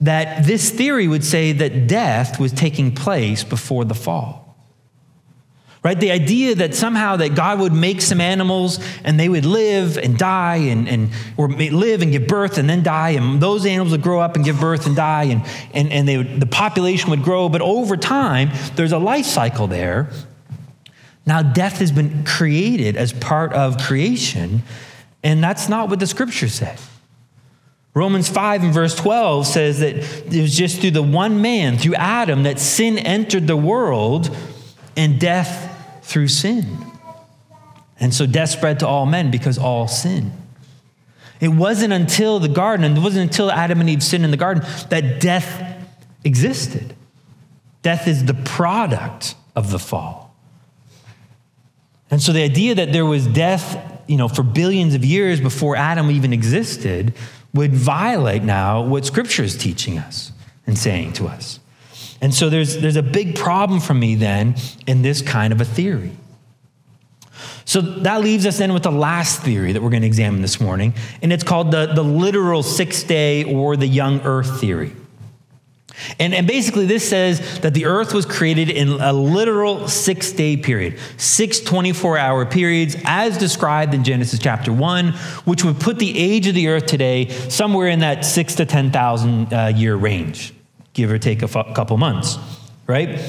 that 0.00 0.46
this 0.46 0.70
theory 0.70 1.06
would 1.06 1.24
say 1.24 1.52
that 1.52 1.86
death 1.86 2.40
was 2.40 2.52
taking 2.52 2.94
place 2.94 3.44
before 3.44 3.84
the 3.84 3.94
fall 3.94 4.47
right? 5.82 5.98
The 5.98 6.10
idea 6.10 6.54
that 6.56 6.74
somehow 6.74 7.16
that 7.16 7.34
god 7.34 7.60
would 7.60 7.72
make 7.72 8.00
some 8.00 8.20
animals 8.20 8.78
and 9.04 9.18
they 9.18 9.28
would 9.28 9.44
live 9.44 9.96
and 9.96 10.18
die 10.18 10.56
and, 10.56 10.88
and 10.88 11.10
or 11.36 11.48
live 11.48 12.02
and 12.02 12.12
give 12.12 12.26
birth 12.26 12.58
and 12.58 12.68
then 12.68 12.82
die 12.82 13.10
and 13.10 13.40
those 13.40 13.64
animals 13.66 13.92
would 13.92 14.02
grow 14.02 14.20
up 14.20 14.36
and 14.36 14.44
give 14.44 14.60
birth 14.60 14.86
and 14.86 14.96
die 14.96 15.24
and, 15.24 15.44
and, 15.72 15.92
and 15.92 16.08
they 16.08 16.16
would, 16.16 16.40
the 16.40 16.46
population 16.46 17.10
would 17.10 17.22
grow. 17.22 17.48
But 17.48 17.62
over 17.62 17.96
time 17.96 18.50
there's 18.76 18.92
a 18.92 18.98
life 18.98 19.26
cycle 19.26 19.66
there. 19.66 20.10
Now 21.26 21.42
death 21.42 21.78
has 21.78 21.92
been 21.92 22.24
created 22.24 22.96
as 22.96 23.12
part 23.12 23.52
of 23.52 23.78
creation 23.78 24.62
and 25.22 25.42
that's 25.42 25.68
not 25.68 25.88
what 25.88 26.00
the 26.00 26.06
scriptures 26.06 26.54
say 26.54 26.76
Romans 27.98 28.28
5 28.28 28.62
and 28.62 28.72
verse 28.72 28.94
12 28.94 29.44
says 29.44 29.80
that 29.80 29.96
it 29.96 30.40
was 30.40 30.56
just 30.56 30.80
through 30.80 30.92
the 30.92 31.02
one 31.02 31.42
man, 31.42 31.76
through 31.78 31.96
Adam, 31.96 32.44
that 32.44 32.60
sin 32.60 32.96
entered 32.96 33.48
the 33.48 33.56
world 33.56 34.34
and 34.96 35.18
death 35.18 35.67
through 36.08 36.28
sin. 36.28 36.78
And 38.00 38.14
so 38.14 38.24
death 38.24 38.48
spread 38.48 38.80
to 38.80 38.88
all 38.88 39.04
men 39.04 39.30
because 39.30 39.58
all 39.58 39.86
sin. 39.88 40.32
It 41.38 41.48
wasn't 41.48 41.92
until 41.92 42.40
the 42.40 42.48
garden, 42.48 42.84
and 42.84 42.96
it 42.96 43.00
wasn't 43.00 43.30
until 43.30 43.52
Adam 43.52 43.80
and 43.80 43.90
Eve 43.90 44.02
sinned 44.02 44.24
in 44.24 44.30
the 44.30 44.38
garden, 44.38 44.64
that 44.88 45.20
death 45.20 45.86
existed. 46.24 46.94
Death 47.82 48.08
is 48.08 48.24
the 48.24 48.34
product 48.34 49.34
of 49.54 49.70
the 49.70 49.78
fall. 49.78 50.34
And 52.10 52.22
so 52.22 52.32
the 52.32 52.42
idea 52.42 52.74
that 52.76 52.90
there 52.92 53.04
was 53.04 53.26
death, 53.26 54.02
you 54.08 54.16
know, 54.16 54.28
for 54.28 54.42
billions 54.42 54.94
of 54.94 55.04
years 55.04 55.42
before 55.42 55.76
Adam 55.76 56.10
even 56.10 56.32
existed 56.32 57.12
would 57.52 57.74
violate 57.74 58.42
now 58.42 58.80
what 58.80 59.04
Scripture 59.04 59.42
is 59.42 59.58
teaching 59.58 59.98
us 59.98 60.32
and 60.66 60.78
saying 60.78 61.12
to 61.14 61.26
us. 61.26 61.60
And 62.20 62.34
so 62.34 62.50
there's, 62.50 62.78
there's 62.78 62.96
a 62.96 63.02
big 63.02 63.36
problem 63.36 63.80
for 63.80 63.94
me 63.94 64.14
then 64.14 64.56
in 64.86 65.02
this 65.02 65.22
kind 65.22 65.52
of 65.52 65.60
a 65.60 65.64
theory. 65.64 66.12
So 67.64 67.80
that 67.80 68.22
leaves 68.22 68.46
us 68.46 68.58
then 68.58 68.72
with 68.72 68.82
the 68.82 68.90
last 68.90 69.42
theory 69.42 69.72
that 69.72 69.82
we're 69.82 69.90
going 69.90 70.02
to 70.02 70.08
examine 70.08 70.42
this 70.42 70.60
morning, 70.60 70.94
and 71.22 71.32
it's 71.32 71.44
called 71.44 71.70
the, 71.70 71.86
the 71.86 72.02
literal 72.02 72.62
six 72.62 73.02
day 73.02 73.44
or 73.44 73.76
the 73.76 73.86
young 73.86 74.20
earth 74.22 74.60
theory. 74.60 74.92
And, 76.18 76.32
and 76.32 76.46
basically, 76.46 76.86
this 76.86 77.08
says 77.08 77.60
that 77.60 77.74
the 77.74 77.86
earth 77.86 78.14
was 78.14 78.24
created 78.24 78.70
in 78.70 78.88
a 78.88 79.12
literal 79.12 79.88
six 79.88 80.32
day 80.32 80.56
period, 80.56 80.98
six 81.18 81.60
24 81.60 82.16
hour 82.16 82.46
periods, 82.46 82.96
as 83.04 83.36
described 83.36 83.94
in 83.94 84.04
Genesis 84.04 84.38
chapter 84.38 84.72
1, 84.72 85.12
which 85.44 85.64
would 85.64 85.78
put 85.78 85.98
the 85.98 86.18
age 86.18 86.46
of 86.46 86.54
the 86.54 86.68
earth 86.68 86.86
today 86.86 87.28
somewhere 87.28 87.88
in 87.88 87.98
that 87.98 88.24
six 88.24 88.54
to 88.54 88.64
10,000 88.64 89.52
uh, 89.52 89.66
year 89.74 89.96
range 89.96 90.54
give 90.98 91.12
or 91.12 91.18
take 91.18 91.42
a 91.42 91.44
f- 91.44 91.74
couple 91.74 91.96
months, 91.96 92.36
right? 92.88 93.20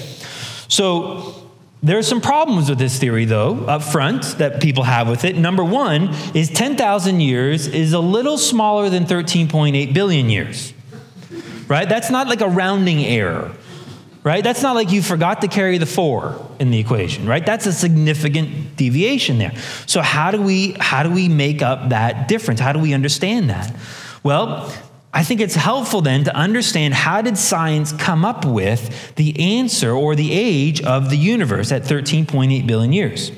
So 0.68 1.36
there 1.84 2.00
are 2.00 2.04
some 2.04 2.20
problems 2.20 2.68
with 2.68 2.80
this 2.80 2.98
theory, 2.98 3.26
though, 3.26 3.60
up 3.66 3.84
front 3.84 4.24
that 4.40 4.60
people 4.60 4.84
have 4.84 5.08
with 5.08 5.24
it. 5.24 5.38
Number 5.38 5.64
one 5.64 6.10
is 6.34 6.50
10,000 6.50 7.22
years 7.22 7.68
is 7.68 7.94
a 7.94 8.00
little 8.00 8.40
smaller 8.40 8.90
than 8.90 9.06
13.8 9.06 9.94
billion 9.94 10.32
years, 10.32 10.74
right? 11.68 11.88
That's 11.88 12.10
not 12.10 12.28
like 12.28 12.42
a 12.42 12.48
rounding 12.48 13.06
error, 13.06 13.52
right? 14.24 14.44
That's 14.44 14.64
not 14.64 14.74
like 14.76 14.92
you 14.92 15.04
forgot 15.04 15.42
to 15.42 15.48
carry 15.48 15.78
the 15.78 15.86
four 15.86 16.44
in 16.60 16.72
the 16.72 16.80
equation, 16.80 17.28
right? 17.28 17.46
That's 17.46 17.68
a 17.68 17.72
significant 17.72 18.78
deviation 18.78 19.38
there. 19.38 19.56
So 19.86 20.02
how 20.02 20.32
do 20.32 20.42
we 20.42 20.76
how 20.80 21.04
do 21.04 21.12
we 21.12 21.30
make 21.30 21.62
up 21.62 21.90
that 21.90 22.28
difference? 22.28 22.60
How 22.60 22.74
do 22.74 22.80
we 22.80 22.96
understand 22.96 23.52
that? 23.52 23.76
Well, 24.24 24.74
I 25.12 25.24
think 25.24 25.42
it's 25.42 25.56
helpful 25.56 26.02
then 26.02 26.24
to 26.26 26.36
understand 26.36 26.94
how 26.94 27.22
did 27.22 27.38
science 27.38 27.92
come 27.94 28.24
up 28.24 28.46
with 28.46 29.16
the 29.16 29.60
answer 29.60 29.92
or 29.92 30.16
the 30.16 30.32
age 30.32 30.82
of 30.82 31.10
the 31.10 31.18
universe 31.18 31.72
at 31.72 31.84
13.8 31.84 32.68
billion 32.68 32.94
years. 32.94 33.32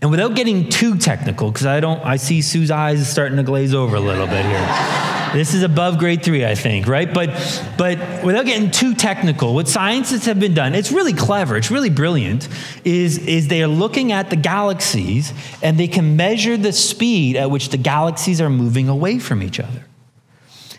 And 0.00 0.10
without 0.10 0.34
getting 0.34 0.68
too 0.68 0.96
technical, 0.96 1.50
because 1.50 1.66
I 1.66 1.80
don't, 1.80 2.02
I 2.04 2.16
see 2.16 2.40
Sue's 2.40 2.70
eyes 2.70 3.06
starting 3.08 3.36
to 3.36 3.42
glaze 3.42 3.74
over 3.74 3.96
a 3.96 4.00
little 4.00 4.26
bit 4.26 4.44
here. 4.44 5.32
This 5.32 5.52
is 5.52 5.62
above 5.62 5.98
grade 5.98 6.22
three, 6.22 6.46
I 6.46 6.54
think, 6.54 6.86
right? 6.86 7.12
But, 7.12 7.28
but 7.76 8.24
without 8.24 8.46
getting 8.46 8.70
too 8.70 8.94
technical, 8.94 9.54
what 9.54 9.68
scientists 9.68 10.24
have 10.26 10.40
been 10.40 10.54
done, 10.54 10.74
it's 10.74 10.92
really 10.92 11.12
clever, 11.12 11.56
it's 11.56 11.70
really 11.70 11.90
brilliant, 11.90 12.48
is, 12.84 13.18
is 13.18 13.48
they 13.48 13.62
are 13.62 13.68
looking 13.68 14.12
at 14.12 14.30
the 14.30 14.36
galaxies 14.36 15.34
and 15.62 15.78
they 15.78 15.88
can 15.88 16.16
measure 16.16 16.56
the 16.56 16.72
speed 16.72 17.36
at 17.36 17.50
which 17.50 17.70
the 17.70 17.76
galaxies 17.76 18.40
are 18.40 18.48
moving 18.48 18.88
away 18.88 19.18
from 19.18 19.42
each 19.42 19.60
other. 19.60 19.84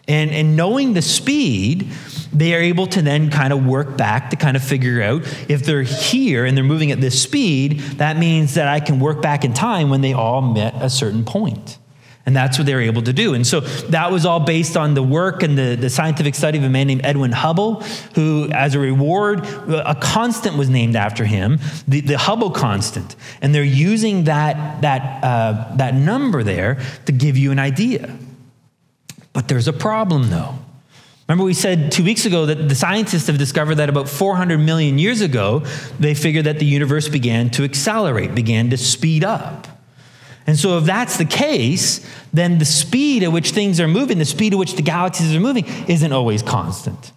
And, 0.08 0.32
and 0.32 0.56
knowing 0.56 0.94
the 0.94 1.02
speed, 1.02 1.90
they 2.32 2.54
are 2.54 2.62
able 2.62 2.88
to 2.88 3.02
then 3.02 3.30
kind 3.30 3.52
of 3.52 3.66
work 3.66 3.98
back 3.98 4.30
to 4.30 4.36
kind 4.36 4.56
of 4.56 4.64
figure 4.64 5.02
out 5.02 5.24
if 5.50 5.66
they're 5.66 5.84
here 5.84 6.46
and 6.46 6.56
they're 6.56 6.64
moving 6.64 6.92
at 6.92 7.02
this 7.02 7.22
speed, 7.22 7.80
that 7.98 8.18
means 8.18 8.54
that 8.54 8.68
I 8.68 8.80
can 8.80 9.00
work 9.00 9.22
back 9.22 9.44
in 9.44 9.54
time 9.54 9.90
when 9.90 10.02
they 10.02 10.14
all 10.14 10.42
met 10.42 10.76
a 10.82 10.90
certain 10.90 11.26
point. 11.26 11.78
And 12.26 12.36
that's 12.36 12.58
what 12.58 12.66
they 12.66 12.76
were 12.76 12.82
able 12.82 13.04
to 13.04 13.14
do. 13.14 13.34
And 13.34 13.48
so 13.48 13.62
that 13.62 14.12
was 14.12 14.26
all 14.26 14.42
based 14.42 14.76
on 14.76 14.96
the 14.96 15.02
work 15.02 15.44
and 15.44 15.58
the, 15.58 15.76
the 15.76 15.90
scientific 15.90 16.36
study 16.36 16.58
of 16.58 16.66
a 16.66 16.70
man 16.70 16.88
named 16.88 17.06
Edwin 17.06 17.32
Hubble, 17.32 17.82
who, 18.16 18.50
as 18.52 18.76
a 18.76 18.80
reward, 18.80 19.46
a 19.46 19.96
constant 19.96 20.58
was 20.58 20.70
named 20.70 20.98
after 20.98 21.24
him, 21.24 21.58
the, 21.88 22.02
the 22.02 22.18
Hubble 22.18 22.52
constant. 22.52 23.16
And 23.42 23.56
they're 23.56 23.64
using 23.64 24.26
that, 24.26 24.82
that, 24.82 25.24
uh, 25.24 25.74
that 25.78 25.96
number 25.96 26.44
there 26.44 26.80
to 27.06 27.14
give 27.14 27.38
you 27.38 27.54
an 27.54 27.60
idea. 27.60 28.14
But 29.38 29.48
there's 29.48 29.68
a 29.68 29.74
problem, 29.74 30.32
though. 30.32 30.56
Remember, 31.28 31.44
we 31.44 31.54
said 31.54 31.92
two 31.92 32.04
weeks 32.04 32.26
ago 32.26 32.48
that 32.48 32.56
the 32.56 32.74
scientists 32.74 33.28
have 33.28 33.38
discovered 33.38 33.76
that 33.76 33.88
about 33.88 34.10
400 34.10 34.58
million 34.58 34.98
years 34.98 35.22
ago, 35.22 35.60
they 36.00 36.16
figured 36.16 36.46
that 36.46 36.58
the 36.58 36.66
universe 36.66 37.08
began 37.08 37.52
to 37.52 37.64
accelerate, 37.64 38.34
began 38.34 38.72
to 38.72 38.78
speed 38.78 39.24
up. 39.24 39.68
And 40.48 40.58
so, 40.58 40.80
if 40.80 40.86
that's 40.86 41.20
the 41.20 41.26
case, 41.26 42.04
then 42.34 42.58
the 42.58 42.66
speed 42.66 43.22
at 43.22 43.32
which 43.32 43.52
things 43.52 43.80
are 43.80 43.88
moving, 43.88 44.18
the 44.18 44.26
speed 44.26 44.54
at 44.54 44.58
which 44.58 44.74
the 44.74 44.82
galaxies 44.82 45.36
are 45.36 45.40
moving, 45.40 45.66
isn't 45.88 46.12
always 46.12 46.42
constant. 46.42 47.12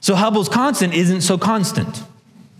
So, 0.00 0.14
Hubble's 0.14 0.48
constant 0.48 0.94
isn't 0.94 1.22
so 1.22 1.36
constant, 1.36 2.00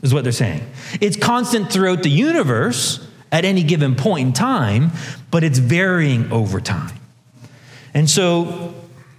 is 0.02 0.12
what 0.12 0.24
they're 0.24 0.32
saying. 0.32 0.68
It's 1.00 1.16
constant 1.16 1.70
throughout 1.70 2.02
the 2.02 2.10
universe 2.10 3.06
at 3.30 3.44
any 3.44 3.62
given 3.62 3.94
point 3.94 4.26
in 4.26 4.32
time, 4.32 4.90
but 5.30 5.44
it's 5.44 5.60
varying 5.60 6.32
over 6.32 6.60
time. 6.60 6.98
And 7.94 8.10
so, 8.10 8.74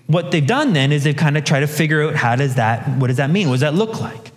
what 0.07 0.31
they've 0.31 0.47
done 0.47 0.73
then 0.73 0.91
is 0.91 1.03
they've 1.03 1.15
kind 1.15 1.37
of 1.37 1.43
tried 1.43 1.61
to 1.61 1.67
figure 1.67 2.01
out 2.03 2.15
how 2.15 2.35
does 2.35 2.55
that, 2.55 2.87
what 2.97 3.07
does 3.07 3.17
that 3.17 3.29
mean? 3.29 3.49
What 3.49 3.55
does 3.55 3.61
that 3.61 3.75
look 3.75 4.01
like? 4.01 4.31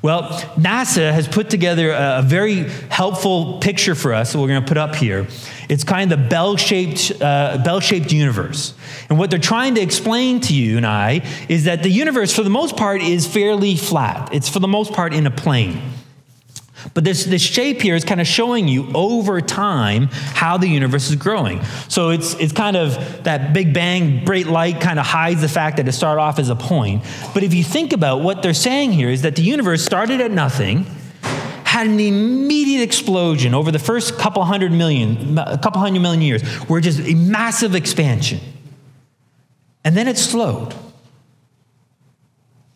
Well, 0.00 0.30
NASA 0.56 1.12
has 1.12 1.28
put 1.28 1.48
together 1.48 1.92
a 1.92 2.22
very 2.24 2.68
helpful 2.88 3.60
picture 3.60 3.94
for 3.94 4.12
us 4.12 4.32
that 4.32 4.40
we're 4.40 4.48
going 4.48 4.62
to 4.62 4.66
put 4.66 4.76
up 4.76 4.96
here. 4.96 5.28
It's 5.68 5.84
kind 5.84 6.12
of 6.12 6.18
the 6.18 6.28
bell-shaped, 6.28 7.22
uh, 7.22 7.62
bell-shaped 7.64 8.10
universe. 8.10 8.74
And 9.08 9.16
what 9.16 9.30
they're 9.30 9.38
trying 9.38 9.76
to 9.76 9.80
explain 9.80 10.40
to 10.40 10.54
you 10.54 10.76
and 10.76 10.84
I 10.84 11.24
is 11.48 11.64
that 11.64 11.84
the 11.84 11.88
universe, 11.88 12.34
for 12.34 12.42
the 12.42 12.50
most 12.50 12.76
part, 12.76 13.00
is 13.00 13.28
fairly 13.28 13.76
flat. 13.76 14.34
It's 14.34 14.48
for 14.48 14.58
the 14.58 14.66
most 14.66 14.92
part 14.92 15.14
in 15.14 15.24
a 15.24 15.30
plane. 15.30 15.80
But 16.94 17.04
this, 17.04 17.24
this 17.24 17.42
shape 17.42 17.80
here 17.80 17.94
is 17.94 18.04
kind 18.04 18.20
of 18.20 18.26
showing 18.26 18.68
you 18.68 18.90
over 18.94 19.40
time 19.40 20.08
how 20.12 20.56
the 20.56 20.68
universe 20.68 21.10
is 21.10 21.16
growing. 21.16 21.62
So 21.88 22.10
it's, 22.10 22.34
it's 22.34 22.52
kind 22.52 22.76
of 22.76 23.24
that 23.24 23.52
big 23.52 23.72
bang, 23.72 24.24
bright 24.24 24.46
light 24.46 24.80
kind 24.80 24.98
of 24.98 25.06
hides 25.06 25.40
the 25.40 25.48
fact 25.48 25.76
that 25.78 25.88
it 25.88 25.92
started 25.92 26.20
off 26.20 26.38
as 26.38 26.48
a 26.48 26.56
point. 26.56 27.04
But 27.34 27.42
if 27.42 27.54
you 27.54 27.64
think 27.64 27.92
about 27.92 28.20
what 28.22 28.42
they're 28.42 28.54
saying 28.54 28.92
here 28.92 29.08
is 29.08 29.22
that 29.22 29.36
the 29.36 29.42
universe 29.42 29.84
started 29.84 30.20
at 30.20 30.30
nothing, 30.30 30.86
had 31.64 31.86
an 31.86 32.00
immediate 32.00 32.82
explosion 32.82 33.54
over 33.54 33.70
the 33.70 33.78
first 33.78 34.18
couple 34.18 34.44
hundred 34.44 34.72
million, 34.72 35.38
a 35.38 35.58
couple 35.58 35.80
hundred 35.80 36.00
million 36.00 36.20
years, 36.20 36.42
where 36.68 36.80
just 36.80 37.00
a 37.00 37.14
massive 37.14 37.74
expansion. 37.74 38.40
And 39.84 39.96
then 39.96 40.06
it 40.06 40.18
slowed. 40.18 40.74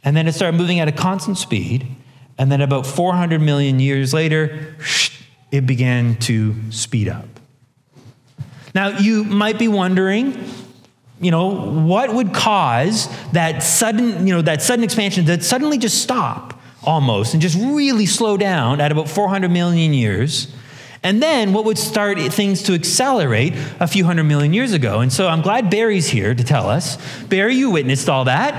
And 0.02 0.16
then 0.16 0.26
it 0.28 0.34
started 0.34 0.56
moving 0.56 0.80
at 0.80 0.88
a 0.88 0.92
constant 0.92 1.36
speed. 1.36 1.86
And 2.38 2.52
then 2.52 2.60
about 2.60 2.86
400 2.86 3.40
million 3.40 3.80
years 3.80 4.12
later, 4.12 4.74
it 5.50 5.66
began 5.66 6.16
to 6.16 6.54
speed 6.70 7.08
up. 7.08 7.26
Now, 8.74 8.98
you 8.98 9.24
might 9.24 9.58
be 9.58 9.68
wondering, 9.68 10.44
you 11.20 11.30
know, 11.30 11.70
what 11.70 12.12
would 12.12 12.34
cause 12.34 13.08
that 13.32 13.62
sudden, 13.62 14.26
you 14.26 14.34
know, 14.34 14.42
that 14.42 14.60
sudden 14.60 14.84
expansion 14.84 15.24
to 15.26 15.40
suddenly 15.40 15.78
just 15.78 16.02
stop 16.02 16.60
almost 16.84 17.32
and 17.32 17.40
just 17.40 17.56
really 17.56 18.04
slow 18.04 18.36
down 18.36 18.80
at 18.80 18.92
about 18.92 19.08
400 19.08 19.50
million 19.50 19.94
years? 19.94 20.54
And 21.02 21.22
then 21.22 21.52
what 21.52 21.64
would 21.64 21.78
start 21.78 22.18
things 22.32 22.64
to 22.64 22.74
accelerate 22.74 23.54
a 23.80 23.86
few 23.86 24.04
hundred 24.04 24.24
million 24.24 24.52
years 24.52 24.72
ago? 24.72 25.00
And 25.00 25.12
so 25.12 25.28
I'm 25.28 25.40
glad 25.40 25.70
Barry's 25.70 26.08
here 26.08 26.34
to 26.34 26.44
tell 26.44 26.68
us. 26.68 26.98
Barry, 27.26 27.54
you 27.54 27.70
witnessed 27.70 28.08
all 28.08 28.24
that. 28.24 28.52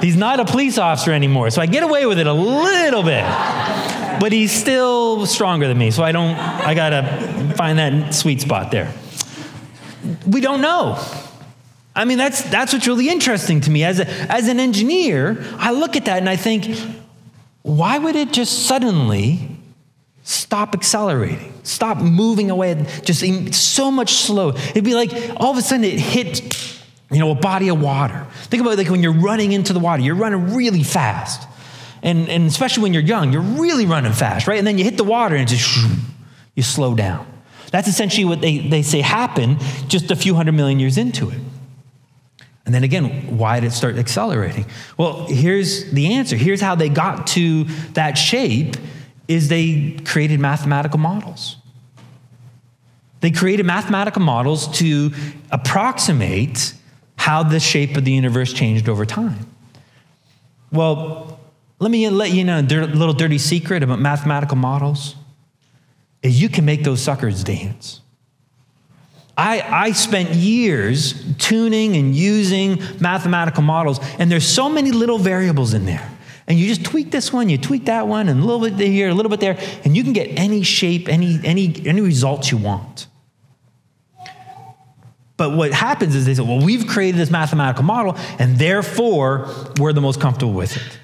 He's 0.00 0.16
not 0.16 0.40
a 0.40 0.44
police 0.44 0.78
officer 0.78 1.12
anymore, 1.12 1.50
so 1.50 1.60
I 1.60 1.66
get 1.66 1.82
away 1.82 2.06
with 2.06 2.18
it 2.18 2.26
a 2.26 2.32
little 2.32 3.02
bit. 3.02 3.24
But 4.20 4.32
he's 4.32 4.52
still 4.52 5.26
stronger 5.26 5.68
than 5.68 5.78
me, 5.78 5.90
so 5.90 6.02
I 6.02 6.12
don't, 6.12 6.36
I 6.36 6.74
gotta 6.74 7.54
find 7.56 7.78
that 7.78 8.14
sweet 8.14 8.40
spot 8.40 8.70
there. 8.70 8.92
We 10.26 10.40
don't 10.40 10.60
know. 10.60 10.98
I 11.94 12.04
mean, 12.04 12.18
that's, 12.18 12.42
that's 12.42 12.72
what's 12.72 12.86
really 12.86 13.08
interesting 13.08 13.60
to 13.62 13.70
me. 13.70 13.84
As, 13.84 14.00
a, 14.00 14.08
as 14.30 14.48
an 14.48 14.60
engineer, 14.60 15.44
I 15.58 15.72
look 15.72 15.96
at 15.96 16.06
that 16.06 16.18
and 16.18 16.28
I 16.28 16.36
think, 16.36 16.78
why 17.62 17.98
would 17.98 18.16
it 18.16 18.32
just 18.32 18.66
suddenly 18.66 19.56
stop 20.22 20.74
accelerating, 20.74 21.52
stop 21.62 21.98
moving 21.98 22.50
away, 22.50 22.86
just 23.04 23.54
so 23.54 23.90
much 23.90 24.14
slow? 24.14 24.50
It'd 24.50 24.84
be 24.84 24.94
like 24.94 25.12
all 25.36 25.50
of 25.50 25.58
a 25.58 25.62
sudden 25.62 25.84
it 25.84 25.98
hit 25.98 26.79
you 27.10 27.18
know, 27.18 27.30
a 27.30 27.34
body 27.34 27.68
of 27.68 27.80
water. 27.80 28.26
Think 28.44 28.60
about 28.60 28.74
it, 28.74 28.78
like 28.78 28.88
when 28.88 29.02
you're 29.02 29.12
running 29.12 29.52
into 29.52 29.72
the 29.72 29.80
water, 29.80 30.02
you're 30.02 30.14
running 30.14 30.54
really 30.54 30.82
fast. 30.82 31.46
And, 32.02 32.28
and 32.28 32.46
especially 32.46 32.84
when 32.84 32.94
you're 32.94 33.02
young, 33.02 33.32
you're 33.32 33.42
really 33.42 33.86
running 33.86 34.12
fast, 34.12 34.46
right? 34.46 34.58
And 34.58 34.66
then 34.66 34.78
you 34.78 34.84
hit 34.84 34.96
the 34.96 35.04
water 35.04 35.36
and 35.36 35.48
just 35.48 35.78
you 36.54 36.62
slow 36.62 36.94
down. 36.94 37.26
That's 37.72 37.88
essentially 37.88 38.24
what 38.24 38.40
they, 38.40 38.58
they 38.58 38.82
say 38.82 39.00
happened 39.00 39.60
just 39.88 40.10
a 40.10 40.16
few 40.16 40.34
hundred 40.34 40.52
million 40.52 40.80
years 40.80 40.98
into 40.98 41.30
it. 41.30 41.38
And 42.66 42.74
then 42.74 42.84
again, 42.84 43.36
why 43.36 43.60
did 43.60 43.68
it 43.68 43.72
start 43.72 43.96
accelerating? 43.96 44.66
Well, 44.96 45.26
here's 45.26 45.90
the 45.90 46.14
answer. 46.14 46.36
Here's 46.36 46.60
how 46.60 46.74
they 46.74 46.88
got 46.88 47.26
to 47.28 47.64
that 47.94 48.16
shape 48.16 48.76
is 49.26 49.48
they 49.48 49.98
created 50.04 50.40
mathematical 50.40 50.98
models. 50.98 51.56
They 53.20 53.30
created 53.30 53.66
mathematical 53.66 54.22
models 54.22 54.68
to 54.78 55.12
approximate 55.50 56.74
how 57.20 57.42
the 57.42 57.60
shape 57.60 57.98
of 57.98 58.04
the 58.06 58.10
universe 58.10 58.50
changed 58.50 58.88
over 58.88 59.04
time. 59.04 59.46
Well, 60.72 61.38
let 61.78 61.90
me 61.90 62.08
let 62.08 62.30
you 62.30 62.44
know 62.44 62.60
a 62.60 62.62
little 62.62 63.12
dirty 63.12 63.36
secret 63.36 63.82
about 63.82 64.00
mathematical 64.00 64.56
models 64.56 65.16
is 66.22 66.40
you 66.40 66.48
can 66.48 66.64
make 66.64 66.82
those 66.82 67.02
suckers 67.02 67.44
dance. 67.44 68.00
I, 69.36 69.60
I 69.60 69.92
spent 69.92 70.30
years 70.30 71.36
tuning 71.36 71.94
and 71.94 72.16
using 72.16 72.82
mathematical 73.00 73.62
models, 73.62 74.00
and 74.18 74.32
there's 74.32 74.48
so 74.48 74.70
many 74.70 74.90
little 74.90 75.18
variables 75.18 75.74
in 75.74 75.84
there. 75.84 76.10
And 76.46 76.58
you 76.58 76.68
just 76.68 76.84
tweak 76.86 77.10
this 77.10 77.30
one, 77.30 77.50
you 77.50 77.58
tweak 77.58 77.84
that 77.84 78.08
one, 78.08 78.30
and 78.30 78.40
a 78.40 78.44
little 78.46 78.66
bit 78.70 78.88
here, 78.88 79.10
a 79.10 79.14
little 79.14 79.30
bit 79.30 79.40
there, 79.40 79.58
and 79.84 79.94
you 79.94 80.02
can 80.04 80.14
get 80.14 80.38
any 80.38 80.62
shape, 80.62 81.06
any, 81.06 81.38
any, 81.44 81.82
any 81.84 82.00
results 82.00 82.50
you 82.50 82.56
want. 82.56 83.08
But 85.40 85.56
what 85.56 85.72
happens 85.72 86.14
is 86.14 86.26
they 86.26 86.34
say, 86.34 86.42
well, 86.42 86.62
we've 86.62 86.86
created 86.86 87.18
this 87.18 87.30
mathematical 87.30 87.82
model, 87.82 88.14
and 88.38 88.58
therefore 88.58 89.48
we're 89.78 89.94
the 89.94 90.02
most 90.02 90.20
comfortable 90.20 90.52
with 90.52 90.76
it. 90.76 90.98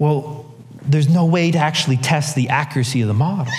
Well, 0.00 0.52
there's 0.82 1.08
no 1.08 1.24
way 1.24 1.52
to 1.52 1.58
actually 1.58 1.98
test 1.98 2.34
the 2.34 2.48
accuracy 2.48 3.02
of 3.02 3.06
the 3.06 3.14
model. 3.14 3.52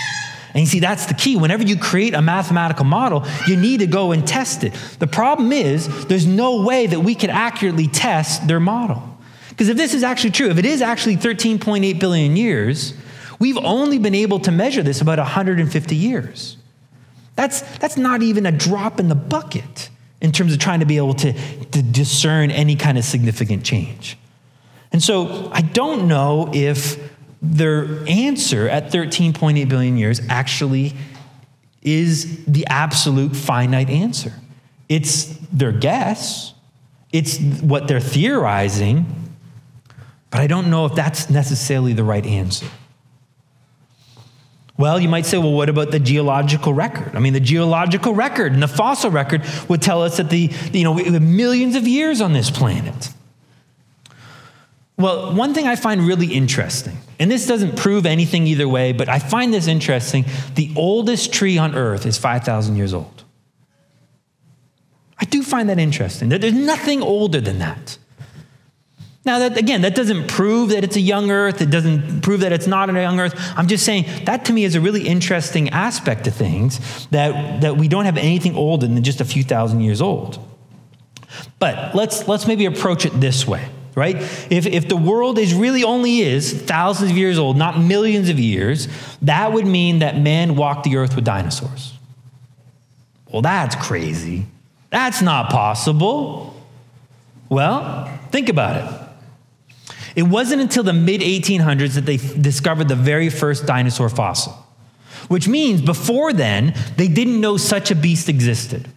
And 0.54 0.60
you 0.60 0.66
see, 0.66 0.82
that's 0.82 1.06
the 1.06 1.14
key. 1.14 1.38
Whenever 1.38 1.64
you 1.64 1.78
create 1.78 2.14
a 2.14 2.22
mathematical 2.22 2.84
model, 2.84 3.24
you 3.48 3.56
need 3.56 3.80
to 3.80 3.88
go 3.88 4.12
and 4.12 4.28
test 4.28 4.66
it. 4.66 4.74
The 5.00 5.08
problem 5.08 5.54
is, 5.54 6.06
there's 6.08 6.28
no 6.28 6.66
way 6.66 6.88
that 6.88 7.00
we 7.00 7.16
can 7.16 7.30
accurately 7.30 7.88
test 7.88 8.50
their 8.50 8.60
model. 8.60 9.18
Because 9.52 9.70
if 9.70 9.78
this 9.78 9.94
is 9.94 10.04
actually 10.04 10.32
true, 10.32 10.50
if 10.50 10.58
it 10.58 10.66
is 10.66 10.82
actually 10.82 11.16
13.8 11.16 11.98
billion 11.98 12.36
years, 12.36 12.94
we've 13.40 13.58
only 13.60 14.00
been 14.00 14.16
able 14.16 14.40
to 14.42 14.52
measure 14.52 14.84
this 14.84 15.00
about 15.00 15.18
150 15.18 15.96
years. 15.96 16.58
That's, 17.36 17.62
that's 17.78 17.98
not 17.98 18.22
even 18.22 18.46
a 18.46 18.52
drop 18.52 19.00
in 19.00 19.10
the 19.10 19.16
bucket 19.16 19.90
in 20.22 20.32
terms 20.32 20.54
of 20.54 20.60
trying 20.60 20.80
to 20.80 20.86
be 20.86 20.98
able 20.98 21.14
to, 21.16 21.34
to 21.34 21.82
discern 21.82 22.50
any 22.52 22.76
kind 22.76 22.98
of 22.98 23.04
significant 23.04 23.64
change. 23.64 24.18
And 24.92 25.04
so 25.04 25.50
I 25.52 25.62
don't 25.62 26.08
know 26.08 26.50
if 26.54 27.12
their 27.42 28.08
answer 28.08 28.70
at 28.70 28.92
13.8 28.92 29.68
billion 29.68 29.98
years 29.98 30.22
actually 30.30 30.94
is 31.82 32.44
the 32.46 32.66
absolute 32.68 33.36
finite 33.36 33.90
answer. 33.90 34.34
It's 34.90 35.26
their 35.52 35.72
guess, 35.72 36.54
it's 37.12 37.40
what 37.40 37.88
they're 37.88 38.00
theorizing, 38.00 39.06
but 40.32 40.42
I 40.42 40.48
don't 40.48 40.70
know 40.70 40.86
if 40.86 40.96
that's 40.96 41.30
necessarily 41.30 41.94
the 41.94 42.04
right 42.04 42.26
answer. 42.26 42.66
Well, 44.78 45.00
you 45.00 45.08
might 45.08 45.26
say, 45.26 45.38
well, 45.38 45.54
what 45.54 45.70
about 45.70 45.92
the 45.92 46.00
geological 46.00 46.74
record? 46.74 47.16
I 47.16 47.20
mean, 47.20 47.32
the 47.32 47.40
geological 47.40 48.14
record 48.14 48.52
and 48.52 48.62
the 48.62 48.68
fossil 48.68 49.10
record 49.10 49.44
would 49.70 49.82
tell 49.82 50.04
us 50.04 50.18
that 50.18 50.30
the, 50.30 50.52
you 50.74 50.84
know, 50.84 50.96
millions 51.20 51.76
of 51.76 51.88
years 51.88 52.20
on 52.20 52.34
this 52.34 52.52
planet. 52.52 53.10
Well, 54.98 55.34
one 55.34 55.54
thing 55.54 55.68
I 55.68 55.76
find 55.76 56.02
really 56.02 56.28
interesting, 56.28 56.98
and 57.20 57.30
this 57.32 57.48
doesn't 57.48 57.78
prove 57.78 58.06
anything 58.06 58.48
either 58.48 58.68
way, 58.68 58.92
but 58.92 59.08
I 59.10 59.20
find 59.20 59.54
this 59.54 59.68
interesting 59.68 60.26
the 60.56 60.72
oldest 60.76 61.34
tree 61.34 61.58
on 61.58 61.76
earth 61.76 62.06
is 62.06 62.18
5,000 62.18 62.76
years 62.76 62.94
old. 62.94 63.24
I 65.20 65.26
do 65.26 65.44
find 65.44 65.70
that 65.70 65.80
interesting. 65.80 66.30
There's 66.30 66.54
nothing 66.54 67.02
older 67.02 67.40
than 67.40 67.60
that. 67.60 67.98
Now, 69.26 69.40
that, 69.40 69.58
again, 69.58 69.82
that 69.82 69.96
doesn't 69.96 70.28
prove 70.28 70.70
that 70.70 70.84
it's 70.84 70.96
a 70.96 71.02
young 71.02 71.32
earth. 71.32 71.60
It 71.60 71.72
doesn't 71.72 72.22
prove 72.22 72.42
that 72.42 72.54
it's 72.54 72.68
not 72.68 72.92
a 72.92 72.94
young 72.94 73.20
earth. 73.20 73.34
I'm 73.58 73.68
just 73.68 73.84
saying 73.84 74.06
that 74.26 74.46
to 74.46 74.54
me 74.54 74.64
is 74.64 74.76
a 74.76 74.82
really 74.82 75.08
interesting 75.08 75.70
aspect 75.70 76.28
of 76.28 76.36
things 76.36 77.08
that, 77.08 77.62
that 77.62 77.76
we 77.76 77.88
don't 77.88 78.06
have 78.06 78.18
anything 78.18 78.56
older 78.56 78.86
than 78.86 79.04
just 79.04 79.22
a 79.22 79.26
few 79.26 79.44
thousand 79.44 79.82
years 79.82 80.00
old. 80.00 80.38
But 81.58 81.96
let's, 81.96 82.28
let's 82.28 82.46
maybe 82.46 82.66
approach 82.66 83.04
it 83.04 83.20
this 83.20 83.48
way, 83.48 83.68
right? 83.96 84.16
If, 84.52 84.68
if 84.68 84.88
the 84.88 84.96
world 84.96 85.40
is 85.40 85.56
really 85.56 85.84
only 85.84 86.20
is 86.20 86.54
thousands 86.62 87.10
of 87.10 87.18
years 87.18 87.40
old, 87.40 87.58
not 87.58 87.80
millions 87.80 88.30
of 88.30 88.40
years, 88.40 88.88
that 89.24 89.52
would 89.54 89.66
mean 89.66 90.00
that 90.00 90.20
man 90.20 90.56
walked 90.56 90.84
the 90.84 90.98
earth 90.98 91.16
with 91.16 91.26
dinosaurs. 91.26 91.94
Well, 93.32 93.42
that's 93.42 93.76
crazy. 93.76 94.46
That's 94.92 95.24
not 95.24 95.50
possible. 95.50 96.56
Well, 97.50 98.20
think 98.32 98.50
about 98.50 98.78
it. 98.84 99.05
It 100.16 100.24
wasn't 100.24 100.62
until 100.62 100.84
the 100.84 100.94
mid 100.94 101.22
1800s 101.22 101.96
that 101.96 102.06
they 102.06 102.18
discovered 102.18 102.88
the 102.88 102.96
very 102.96 103.30
first 103.30 103.66
dinosaur 103.66 104.10
fossil, 104.10 104.54
which 105.28 105.48
means 105.48 105.82
before 105.82 106.32
then, 106.34 106.74
they 106.96 107.08
didn't 107.08 107.42
know 107.42 107.58
such 107.58 107.92
a 107.92 107.96
beast 107.96 108.30
existed. 108.30 108.88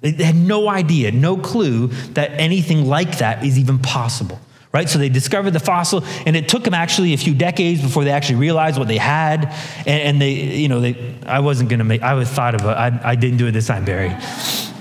They 0.00 0.12
had 0.12 0.36
no 0.36 0.68
idea, 0.68 1.12
no 1.12 1.36
clue 1.36 1.88
that 2.14 2.30
anything 2.32 2.86
like 2.86 3.18
that 3.18 3.44
is 3.44 3.58
even 3.58 3.78
possible. 3.78 4.40
Right? 4.72 4.88
So 4.88 5.00
they 5.00 5.08
discovered 5.08 5.50
the 5.50 5.60
fossil, 5.60 6.04
and 6.26 6.36
it 6.36 6.48
took 6.48 6.62
them 6.62 6.74
actually 6.74 7.12
a 7.12 7.16
few 7.16 7.34
decades 7.34 7.82
before 7.82 8.04
they 8.04 8.12
actually 8.12 8.36
realized 8.36 8.78
what 8.78 8.86
they 8.86 8.98
had. 8.98 9.46
And, 9.78 9.88
and 9.88 10.22
they, 10.22 10.30
you 10.30 10.68
know, 10.68 10.80
they, 10.80 11.16
I 11.26 11.40
wasn't 11.40 11.70
going 11.70 11.80
to 11.80 11.84
make, 11.84 12.02
I 12.02 12.14
was 12.14 12.28
thought 12.28 12.54
of, 12.54 12.64
I, 12.64 12.98
I 13.02 13.16
didn't 13.16 13.38
do 13.38 13.48
it 13.48 13.50
this 13.50 13.66
time, 13.66 13.84
Barry. 13.84 14.16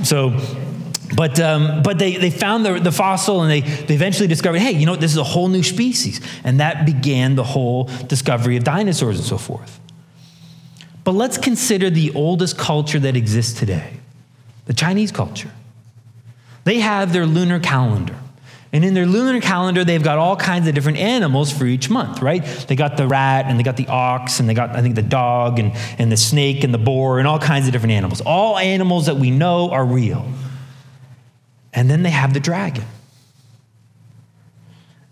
So 0.03 0.29
but, 1.15 1.39
um, 1.39 1.81
but 1.81 1.97
they, 1.97 2.17
they 2.17 2.29
found 2.29 2.65
the, 2.65 2.79
the 2.79 2.91
fossil 2.91 3.41
and 3.41 3.51
they, 3.51 3.61
they 3.61 3.95
eventually 3.95 4.27
discovered 4.27 4.59
hey, 4.59 4.71
you 4.71 4.85
know, 4.85 4.95
this 4.95 5.11
is 5.11 5.17
a 5.17 5.23
whole 5.23 5.47
new 5.47 5.63
species. 5.63 6.21
And 6.43 6.59
that 6.59 6.85
began 6.85 7.35
the 7.35 7.43
whole 7.43 7.85
discovery 8.07 8.57
of 8.57 8.63
dinosaurs 8.63 9.17
and 9.17 9.25
so 9.25 9.37
forth. 9.37 9.79
But 11.03 11.11
let's 11.11 11.37
consider 11.37 11.89
the 11.89 12.13
oldest 12.13 12.57
culture 12.57 12.99
that 12.99 13.15
exists 13.15 13.57
today 13.59 13.93
the 14.65 14.73
Chinese 14.73 15.11
culture. 15.11 15.51
They 16.63 16.79
have 16.79 17.11
their 17.11 17.25
lunar 17.25 17.59
calendar. 17.59 18.15
And 18.71 18.85
in 18.85 18.93
their 18.93 19.07
lunar 19.07 19.41
calendar, 19.41 19.83
they've 19.83 20.03
got 20.03 20.19
all 20.19 20.35
kinds 20.35 20.67
of 20.67 20.75
different 20.75 20.99
animals 20.99 21.51
for 21.51 21.65
each 21.65 21.89
month, 21.89 22.21
right? 22.21 22.45
They 22.67 22.75
got 22.75 22.97
the 22.97 23.07
rat 23.07 23.45
and 23.47 23.57
they 23.57 23.63
got 23.63 23.77
the 23.77 23.87
ox 23.87 24.39
and 24.39 24.47
they 24.47 24.53
got, 24.53 24.75
I 24.75 24.83
think, 24.83 24.93
the 24.93 25.01
dog 25.01 25.57
and, 25.57 25.71
and 25.97 26.11
the 26.11 26.17
snake 26.17 26.63
and 26.63 26.71
the 26.71 26.77
boar 26.77 27.17
and 27.17 27.27
all 27.27 27.39
kinds 27.39 27.65
of 27.65 27.73
different 27.73 27.93
animals. 27.93 28.21
All 28.21 28.59
animals 28.59 29.07
that 29.07 29.15
we 29.15 29.31
know 29.31 29.71
are 29.71 29.83
real. 29.83 30.23
And 31.73 31.89
then 31.89 32.03
they 32.03 32.09
have 32.09 32.33
the 32.33 32.39
dragon. 32.39 32.85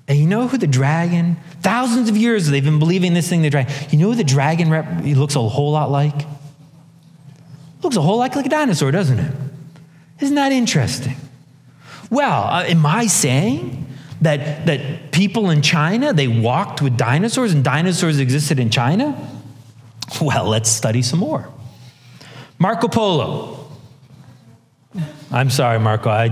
And 0.07 0.17
you 0.17 0.25
know 0.25 0.47
who 0.47 0.57
the 0.57 0.67
dragon, 0.67 1.37
thousands 1.61 2.09
of 2.09 2.15
years 2.15 2.47
they've 2.47 2.63
been 2.63 2.79
believing 2.79 3.13
this 3.13 3.27
thing, 3.27 3.41
the 3.41 3.49
dragon. 3.49 3.73
You 3.89 3.99
know 3.99 4.09
who 4.09 4.15
the 4.15 4.23
dragon 4.23 4.69
rep, 4.69 5.03
looks 5.03 5.35
a 5.35 5.41
whole 5.41 5.71
lot 5.71 5.91
like? 5.91 6.15
Looks 7.83 7.97
a 7.97 8.01
whole 8.01 8.17
lot 8.17 8.35
like 8.35 8.45
a 8.45 8.49
dinosaur, 8.49 8.91
doesn't 8.91 9.19
it? 9.19 9.31
Isn't 10.21 10.35
that 10.35 10.51
interesting? 10.51 11.15
Well, 12.09 12.43
uh, 12.43 12.63
am 12.63 12.85
I 12.85 13.07
saying 13.07 13.85
that, 14.21 14.65
that 14.65 15.11
people 15.11 15.49
in 15.49 15.61
China, 15.61 16.13
they 16.13 16.27
walked 16.27 16.81
with 16.81 16.97
dinosaurs 16.97 17.53
and 17.53 17.63
dinosaurs 17.63 18.19
existed 18.19 18.59
in 18.59 18.69
China? 18.69 19.15
Well, 20.21 20.45
let's 20.45 20.69
study 20.69 21.01
some 21.01 21.19
more. 21.19 21.49
Marco 22.59 22.87
Polo, 22.87 23.56
I'm 25.31 25.49
sorry, 25.49 25.79
Marco. 25.79 26.09
I, 26.09 26.27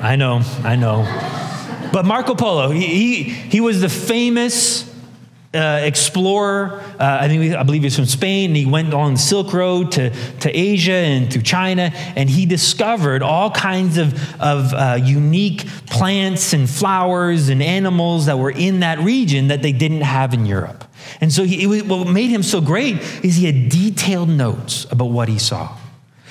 I 0.00 0.16
know, 0.16 0.40
I 0.64 0.76
know. 0.76 1.04
But 1.92 2.04
Marco 2.04 2.34
Polo, 2.34 2.70
he, 2.70 2.86
he, 2.86 3.22
he 3.24 3.60
was 3.60 3.80
the 3.80 3.88
famous 3.88 4.92
uh, 5.54 5.80
explorer. 5.82 6.80
Uh, 6.98 7.18
I 7.20 7.28
think 7.28 7.54
I 7.54 7.62
believe 7.62 7.82
he 7.82 7.86
was 7.86 7.96
from 7.96 8.06
Spain. 8.06 8.50
And 8.50 8.56
he 8.56 8.66
went 8.66 8.94
on 8.94 9.14
the 9.14 9.18
Silk 9.18 9.52
Road 9.52 9.92
to, 9.92 10.10
to 10.38 10.50
Asia 10.50 10.92
and 10.92 11.32
through 11.32 11.42
China, 11.42 11.92
and 12.16 12.28
he 12.28 12.46
discovered 12.46 13.22
all 13.22 13.50
kinds 13.50 13.98
of, 13.98 14.14
of 14.40 14.72
uh, 14.72 14.98
unique 15.02 15.66
plants 15.86 16.52
and 16.52 16.68
flowers 16.68 17.48
and 17.50 17.62
animals 17.62 18.26
that 18.26 18.38
were 18.38 18.50
in 18.50 18.80
that 18.80 18.98
region 19.00 19.48
that 19.48 19.62
they 19.62 19.72
didn't 19.72 20.02
have 20.02 20.34
in 20.34 20.46
Europe. 20.46 20.84
And 21.20 21.32
so 21.32 21.44
he, 21.44 21.66
was, 21.66 21.82
what 21.84 22.08
made 22.08 22.28
him 22.30 22.42
so 22.42 22.60
great 22.60 22.96
is 23.22 23.36
he 23.36 23.46
had 23.46 23.68
detailed 23.68 24.28
notes 24.28 24.86
about 24.90 25.06
what 25.06 25.28
he 25.28 25.38
saw. 25.38 25.76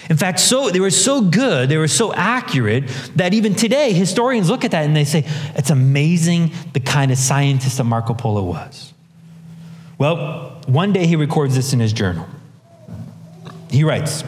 In 0.09 0.17
fact, 0.17 0.39
so 0.39 0.69
they 0.69 0.79
were 0.79 0.91
so 0.91 1.21
good, 1.21 1.69
they 1.69 1.77
were 1.77 1.87
so 1.87 2.13
accurate 2.13 2.87
that 3.15 3.33
even 3.33 3.55
today 3.55 3.91
historians 3.91 4.49
look 4.49 4.63
at 4.63 4.71
that 4.71 4.85
and 4.85 4.95
they 4.95 5.03
say, 5.03 5.25
it's 5.55 5.71
amazing 5.71 6.51
the 6.73 6.79
kind 6.79 7.11
of 7.11 7.17
scientist 7.17 7.77
that 7.77 7.85
Marco 7.85 8.13
Polo 8.13 8.43
was. 8.43 8.93
Well, 9.97 10.61
one 10.67 10.93
day 10.93 11.07
he 11.07 11.15
records 11.15 11.55
this 11.55 11.73
in 11.73 11.79
his 11.79 11.93
journal. 11.93 12.27
He 13.69 13.83
writes, 13.83 14.23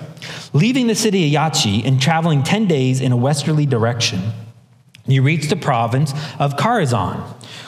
leaving 0.53 0.87
the 0.87 0.95
city 0.95 1.27
of 1.27 1.41
Yachi 1.41 1.85
and 1.85 2.01
traveling 2.01 2.41
10 2.41 2.67
days 2.67 2.99
in 2.99 3.11
a 3.11 3.17
westerly 3.17 3.65
direction, 3.65 4.21
you 5.05 5.21
reach 5.21 5.47
the 5.47 5.55
province 5.55 6.11
of 6.39 6.57
Karazan, 6.57 7.19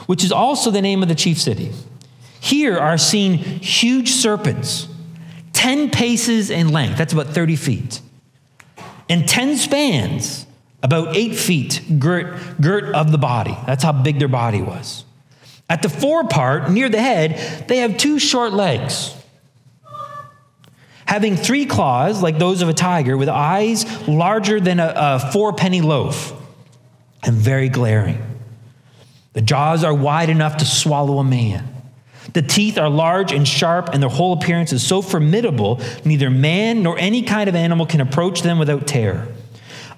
which 0.08 0.24
is 0.24 0.32
also 0.32 0.72
the 0.72 0.82
name 0.82 1.04
of 1.04 1.10
the 1.10 1.16
chief 1.16 1.40
city. 1.40 1.72
Here 2.42 2.78
are 2.78 2.98
seen 2.98 3.36
huge 3.38 4.12
serpents 4.12 4.88
10 5.60 5.90
paces 5.90 6.50
in 6.50 6.70
length, 6.70 6.98
that's 6.98 7.12
about 7.12 7.28
30 7.28 7.58
feet, 7.58 8.00
and 9.10 9.28
10 9.28 9.58
spans, 9.58 10.46
about 10.82 11.18
8 11.18 11.36
feet 11.36 12.00
girt, 12.00 12.62
girt 12.62 12.96
of 12.96 13.12
the 13.12 13.18
body. 13.18 13.58
That's 13.66 13.84
how 13.84 13.92
big 13.92 14.20
their 14.20 14.30
body 14.30 14.62
was. 14.62 15.04
At 15.70 15.82
the 15.82 15.90
forepart, 15.90 16.72
near 16.72 16.88
the 16.88 17.02
head, 17.02 17.68
they 17.68 17.80
have 17.80 17.98
two 17.98 18.20
short 18.20 18.54
legs. 18.54 19.14
Having 21.06 21.36
three 21.36 21.66
claws, 21.66 22.24
like 22.24 22.40
those 22.40 22.62
of 22.62 22.70
a 22.70 22.74
tiger, 22.74 23.18
with 23.18 23.28
eyes 23.28 24.08
larger 24.08 24.62
than 24.62 24.80
a, 24.80 24.94
a 24.96 25.32
four 25.34 25.52
penny 25.52 25.82
loaf, 25.82 26.32
and 27.22 27.36
very 27.36 27.68
glaring. 27.68 28.26
The 29.34 29.42
jaws 29.42 29.84
are 29.84 29.94
wide 29.94 30.30
enough 30.30 30.56
to 30.58 30.66
swallow 30.66 31.20
a 31.20 31.24
man. 31.26 31.69
The 32.34 32.42
teeth 32.42 32.78
are 32.78 32.90
large 32.90 33.32
and 33.32 33.48
sharp, 33.48 33.90
and 33.94 34.02
their 34.02 34.10
whole 34.10 34.34
appearance 34.34 34.74
is 34.74 34.86
so 34.86 35.02
formidable, 35.02 35.82
neither 36.06 36.30
man 36.30 36.84
nor 36.84 36.98
any 36.98 37.24
kind 37.24 37.50
of 37.50 37.56
animal 37.56 37.86
can 37.86 38.02
approach 38.02 38.42
them 38.42 38.60
without 38.60 38.88
terror. 38.88 39.28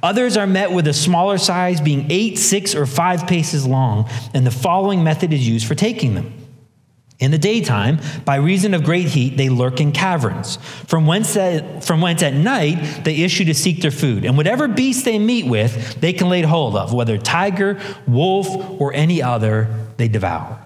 Others 0.03 0.35
are 0.37 0.47
met 0.47 0.71
with 0.71 0.87
a 0.87 0.93
smaller 0.93 1.37
size, 1.37 1.79
being 1.79 2.07
eight, 2.09 2.37
six, 2.37 2.73
or 2.73 2.85
five 2.85 3.27
paces 3.27 3.67
long, 3.67 4.09
and 4.33 4.45
the 4.45 4.51
following 4.51 5.03
method 5.03 5.31
is 5.31 5.47
used 5.47 5.67
for 5.67 5.75
taking 5.75 6.15
them. 6.15 6.33
In 7.19 7.29
the 7.29 7.37
daytime, 7.37 7.99
by 8.25 8.37
reason 8.37 8.73
of 8.73 8.83
great 8.83 9.07
heat, 9.07 9.37
they 9.37 9.49
lurk 9.49 9.79
in 9.79 9.91
caverns, 9.91 10.55
from 10.87 11.05
whence, 11.05 11.37
at, 11.37 11.83
from 11.83 12.01
whence 12.01 12.23
at 12.23 12.33
night 12.33 13.03
they 13.03 13.17
issue 13.17 13.45
to 13.45 13.53
seek 13.53 13.81
their 13.83 13.91
food. 13.91 14.25
And 14.25 14.37
whatever 14.37 14.67
beast 14.67 15.05
they 15.05 15.19
meet 15.19 15.45
with, 15.45 16.01
they 16.01 16.13
can 16.13 16.29
lay 16.29 16.41
hold 16.41 16.75
of, 16.75 16.93
whether 16.93 17.19
tiger, 17.19 17.79
wolf, 18.07 18.47
or 18.81 18.91
any 18.93 19.21
other, 19.21 19.67
they 19.97 20.07
devour 20.07 20.60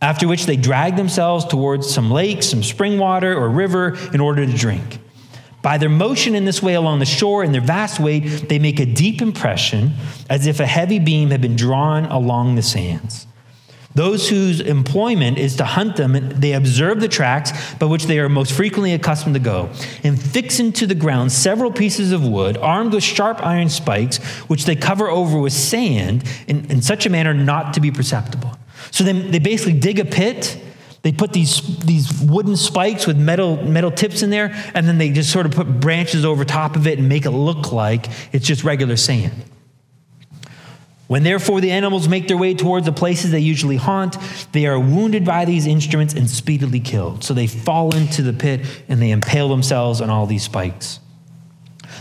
after 0.00 0.26
which 0.26 0.46
they 0.46 0.56
drag 0.56 0.96
themselves 0.96 1.44
towards 1.44 1.92
some 1.92 2.10
lake, 2.10 2.42
some 2.42 2.62
spring 2.62 2.98
water, 2.98 3.36
or 3.36 3.48
river 3.48 3.96
in 4.12 4.20
order 4.20 4.46
to 4.46 4.52
drink. 4.52 4.98
By 5.62 5.76
their 5.76 5.90
motion 5.90 6.34
in 6.34 6.46
this 6.46 6.62
way 6.62 6.74
along 6.74 7.00
the 7.00 7.06
shore 7.06 7.42
and 7.42 7.52
their 7.52 7.60
vast 7.60 8.00
weight, 8.00 8.48
they 8.48 8.58
make 8.58 8.80
a 8.80 8.86
deep 8.86 9.20
impression 9.20 9.92
as 10.30 10.46
if 10.46 10.58
a 10.58 10.66
heavy 10.66 10.98
beam 10.98 11.30
had 11.30 11.42
been 11.42 11.56
drawn 11.56 12.06
along 12.06 12.54
the 12.54 12.62
sands. 12.62 13.26
Those 13.94 14.28
whose 14.28 14.60
employment 14.60 15.36
is 15.36 15.56
to 15.56 15.64
hunt 15.64 15.96
them, 15.96 16.12
they 16.40 16.52
observe 16.52 17.00
the 17.00 17.08
tracks 17.08 17.52
by 17.74 17.86
which 17.86 18.06
they 18.06 18.20
are 18.20 18.28
most 18.28 18.52
frequently 18.52 18.94
accustomed 18.94 19.34
to 19.34 19.40
go, 19.40 19.68
and 20.04 20.20
fix 20.20 20.60
into 20.60 20.86
the 20.86 20.94
ground 20.94 21.32
several 21.32 21.72
pieces 21.72 22.12
of 22.12 22.26
wood 22.26 22.56
armed 22.56 22.94
with 22.94 23.02
sharp 23.02 23.44
iron 23.44 23.68
spikes, 23.68 24.18
which 24.48 24.64
they 24.64 24.76
cover 24.76 25.08
over 25.08 25.38
with 25.38 25.52
sand 25.52 26.22
in, 26.46 26.70
in 26.70 26.80
such 26.80 27.04
a 27.04 27.10
manner 27.10 27.34
not 27.34 27.74
to 27.74 27.80
be 27.80 27.90
perceptible. 27.90 28.56
So 28.90 29.04
then 29.04 29.30
they 29.30 29.38
basically 29.38 29.78
dig 29.78 29.98
a 29.98 30.04
pit. 30.04 30.60
They 31.02 31.12
put 31.12 31.32
these, 31.32 31.78
these 31.78 32.20
wooden 32.20 32.56
spikes 32.56 33.06
with 33.06 33.16
metal, 33.16 33.56
metal 33.62 33.90
tips 33.90 34.22
in 34.22 34.30
there, 34.30 34.52
and 34.74 34.86
then 34.86 34.98
they 34.98 35.10
just 35.10 35.30
sort 35.30 35.46
of 35.46 35.52
put 35.52 35.80
branches 35.80 36.24
over 36.24 36.44
top 36.44 36.76
of 36.76 36.86
it 36.86 36.98
and 36.98 37.08
make 37.08 37.24
it 37.24 37.30
look 37.30 37.72
like 37.72 38.06
it's 38.32 38.46
just 38.46 38.64
regular 38.64 38.96
sand. 38.96 39.44
When 41.10 41.24
therefore 41.24 41.60
the 41.60 41.72
animals 41.72 42.08
make 42.08 42.28
their 42.28 42.36
way 42.36 42.54
towards 42.54 42.86
the 42.86 42.92
places 42.92 43.32
they 43.32 43.40
usually 43.40 43.74
haunt, 43.74 44.16
they 44.52 44.66
are 44.66 44.78
wounded 44.78 45.24
by 45.24 45.44
these 45.44 45.66
instruments 45.66 46.14
and 46.14 46.30
speedily 46.30 46.78
killed. 46.78 47.24
So 47.24 47.34
they 47.34 47.48
fall 47.48 47.92
into 47.96 48.22
the 48.22 48.32
pit 48.32 48.60
and 48.88 49.02
they 49.02 49.10
impale 49.10 49.48
themselves 49.48 50.00
on 50.00 50.08
all 50.08 50.26
these 50.26 50.44
spikes. 50.44 51.00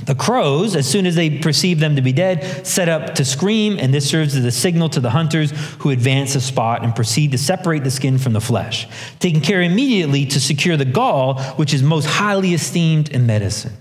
The 0.05 0.15
crows, 0.15 0.75
as 0.75 0.89
soon 0.89 1.05
as 1.05 1.15
they 1.15 1.39
perceive 1.39 1.79
them 1.79 1.95
to 1.95 2.01
be 2.01 2.13
dead, 2.13 2.65
set 2.65 2.89
up 2.89 3.15
to 3.15 3.25
scream, 3.25 3.77
and 3.79 3.93
this 3.93 4.09
serves 4.09 4.35
as 4.35 4.45
a 4.45 4.51
signal 4.51 4.89
to 4.89 4.99
the 4.99 5.09
hunters 5.09 5.51
who 5.79 5.89
advance 5.89 6.33
the 6.33 6.41
spot 6.41 6.83
and 6.83 6.95
proceed 6.95 7.31
to 7.31 7.37
separate 7.37 7.83
the 7.83 7.91
skin 7.91 8.17
from 8.17 8.33
the 8.33 8.41
flesh, 8.41 8.87
taking 9.19 9.41
care 9.41 9.61
immediately 9.61 10.25
to 10.25 10.39
secure 10.39 10.77
the 10.77 10.85
gall, 10.85 11.39
which 11.53 11.73
is 11.73 11.83
most 11.83 12.05
highly 12.05 12.53
esteemed 12.53 13.09
in 13.09 13.25
medicine. 13.25 13.73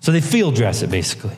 So 0.00 0.12
they 0.12 0.20
field 0.20 0.54
dress 0.54 0.82
it 0.82 0.90
basically. 0.90 1.36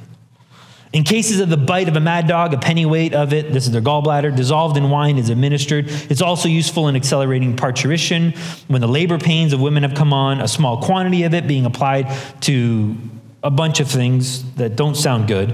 In 0.93 1.05
cases 1.05 1.41
of 1.41 1.51
the 1.51 1.59
bite 1.59 1.89
of 1.89 1.97
a 1.97 2.01
mad 2.01 2.27
dog, 2.27 2.55
a 2.55 2.59
penny 2.59 2.87
weight 2.87 3.13
of 3.13 3.35
it, 3.35 3.53
this 3.53 3.67
is 3.67 3.73
their 3.73 3.83
gallbladder, 3.83 4.35
dissolved 4.35 4.79
in 4.79 4.89
wine 4.89 5.19
is 5.19 5.29
administered. 5.29 5.87
It's 5.89 6.23
also 6.23 6.49
useful 6.49 6.89
in 6.89 6.97
accelerating 6.97 7.57
parturition. 7.57 8.33
When 8.69 8.81
the 8.81 8.89
labor 8.89 9.19
pains 9.19 9.53
of 9.53 9.61
women 9.61 9.83
have 9.83 9.95
come 9.95 10.15
on, 10.15 10.41
a 10.41 10.49
small 10.49 10.83
quantity 10.83 11.25
of 11.25 11.35
it 11.35 11.47
being 11.47 11.67
applied 11.67 12.11
to 12.43 12.97
a 13.43 13.51
bunch 13.51 13.81
of 13.81 13.89
things 13.89 14.43
that 14.55 14.77
don't 14.77 14.97
sound 14.97 15.29
good. 15.29 15.53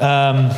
Um, 0.00 0.50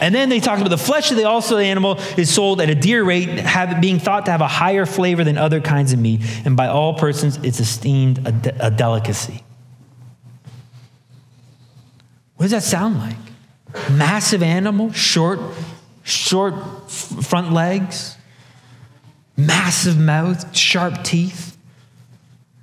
and 0.00 0.14
then 0.14 0.28
they 0.28 0.40
talked 0.40 0.60
about 0.60 0.70
the 0.70 0.78
flesh 0.78 1.10
of 1.10 1.16
the 1.16 1.24
also 1.24 1.56
the 1.56 1.64
animal 1.64 1.98
is 2.16 2.32
sold 2.32 2.60
at 2.60 2.70
a 2.70 2.74
dear 2.74 3.02
rate, 3.04 3.28
have, 3.28 3.80
being 3.80 3.98
thought 3.98 4.26
to 4.26 4.30
have 4.30 4.40
a 4.40 4.48
higher 4.48 4.86
flavor 4.86 5.24
than 5.24 5.38
other 5.38 5.60
kinds 5.60 5.92
of 5.92 5.98
meat, 5.98 6.20
and 6.44 6.56
by 6.56 6.68
all 6.68 6.94
persons 6.94 7.38
it's 7.42 7.60
esteemed 7.60 8.26
a, 8.26 8.32
de- 8.32 8.66
a 8.66 8.70
delicacy. 8.70 9.42
What 12.36 12.44
does 12.44 12.52
that 12.52 12.62
sound 12.62 12.98
like? 12.98 13.16
Massive 13.90 14.42
animal, 14.42 14.92
short, 14.92 15.38
short 16.02 16.90
front 16.90 17.52
legs, 17.52 18.16
massive 19.36 19.98
mouth, 19.98 20.56
sharp 20.56 21.04
teeth. 21.04 21.56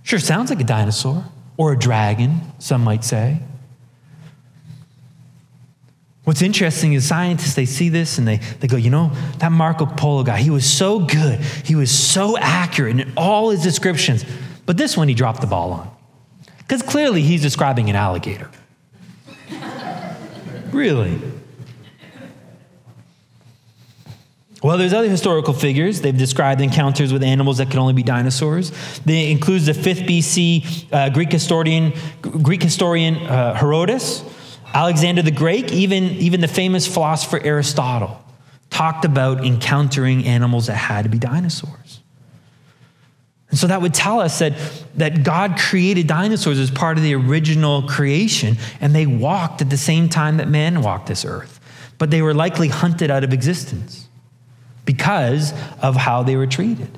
Sure, 0.03 0.19
sounds 0.19 0.49
like 0.49 0.59
a 0.59 0.63
dinosaur 0.63 1.23
or 1.57 1.73
a 1.73 1.77
dragon, 1.77 2.41
some 2.59 2.83
might 2.83 3.03
say. 3.03 3.39
What's 6.23 6.41
interesting 6.41 6.93
is 6.93 7.07
scientists, 7.07 7.55
they 7.55 7.65
see 7.65 7.89
this 7.89 8.17
and 8.17 8.27
they, 8.27 8.37
they 8.59 8.67
go, 8.67 8.75
you 8.75 8.89
know, 8.89 9.11
that 9.39 9.51
Marco 9.51 9.85
Polo 9.85 10.23
guy, 10.23 10.39
he 10.39 10.49
was 10.49 10.69
so 10.69 10.99
good. 10.99 11.39
He 11.39 11.73
was 11.73 11.89
so 11.89 12.37
accurate 12.37 12.99
in 12.99 13.13
all 13.15 13.49
his 13.49 13.63
descriptions. 13.63 14.25
But 14.65 14.75
this 14.75 14.97
one 14.97 15.07
he 15.07 15.13
dropped 15.13 15.39
the 15.39 15.47
ball 15.47 15.71
on. 15.71 15.89
Because 16.57 16.81
clearly 16.81 17.21
he's 17.21 17.41
describing 17.41 17.89
an 17.89 17.95
alligator. 17.95 18.49
Really? 20.71 21.17
Well, 24.67 24.77
there's 24.77 24.91
other 24.91 25.07
historical 25.07 25.53
figures. 25.53 26.01
They've 26.01 26.17
described 26.17 26.59
encounters 26.59 27.13
with 27.13 27.23
animals 27.23 27.59
that 27.59 27.67
could 27.67 27.79
only 27.79 27.93
be 27.93 28.03
dinosaurs. 28.03 28.73
They 29.05 29.31
includes 29.31 29.65
the 29.65 29.71
5th 29.71 30.05
BC 30.05 30.91
uh, 30.91 31.09
Greek 31.11 31.31
historian, 31.31 31.93
Greek 32.21 32.63
historian 32.63 33.15
uh, 33.15 33.53
Herodotus, 33.53 34.25
Alexander 34.73 35.21
the 35.21 35.31
Great, 35.31 35.71
even, 35.71 36.03
even 36.17 36.41
the 36.41 36.49
famous 36.49 36.85
philosopher 36.85 37.41
Aristotle 37.41 38.21
talked 38.69 39.05
about 39.05 39.45
encountering 39.45 40.25
animals 40.25 40.67
that 40.67 40.75
had 40.75 41.03
to 41.03 41.09
be 41.09 41.17
dinosaurs. 41.17 42.01
And 43.49 43.57
so 43.57 43.67
that 43.67 43.81
would 43.81 43.93
tell 43.93 44.19
us 44.19 44.39
that, 44.39 44.51
that 44.95 45.23
God 45.23 45.57
created 45.57 46.07
dinosaurs 46.07 46.59
as 46.59 46.71
part 46.71 46.97
of 46.97 47.05
the 47.05 47.15
original 47.15 47.83
creation, 47.83 48.57
and 48.81 48.93
they 48.93 49.07
walked 49.07 49.61
at 49.61 49.69
the 49.69 49.77
same 49.77 50.09
time 50.09 50.35
that 50.35 50.49
man 50.49 50.81
walked 50.81 51.07
this 51.07 51.23
earth. 51.23 51.61
But 51.97 52.11
they 52.11 52.21
were 52.21 52.33
likely 52.33 52.67
hunted 52.67 53.09
out 53.09 53.23
of 53.23 53.31
existence 53.31 54.06
because 54.87 55.53
of 55.81 55.95
how 55.95 56.23
they 56.23 56.35
were 56.35 56.47
treated. 56.47 56.97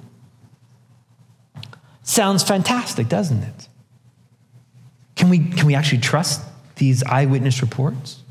Sounds 2.04 2.44
fantastic, 2.44 3.10
doesn't 3.10 3.44
it? 3.44 3.68
Can 5.16 5.30
we, 5.30 5.40
can 5.40 5.66
we 5.68 5.76
actually 5.76 6.00
trust 6.00 6.42
these 6.76 7.04
eyewitness 7.04 7.62
reports? 7.62 8.22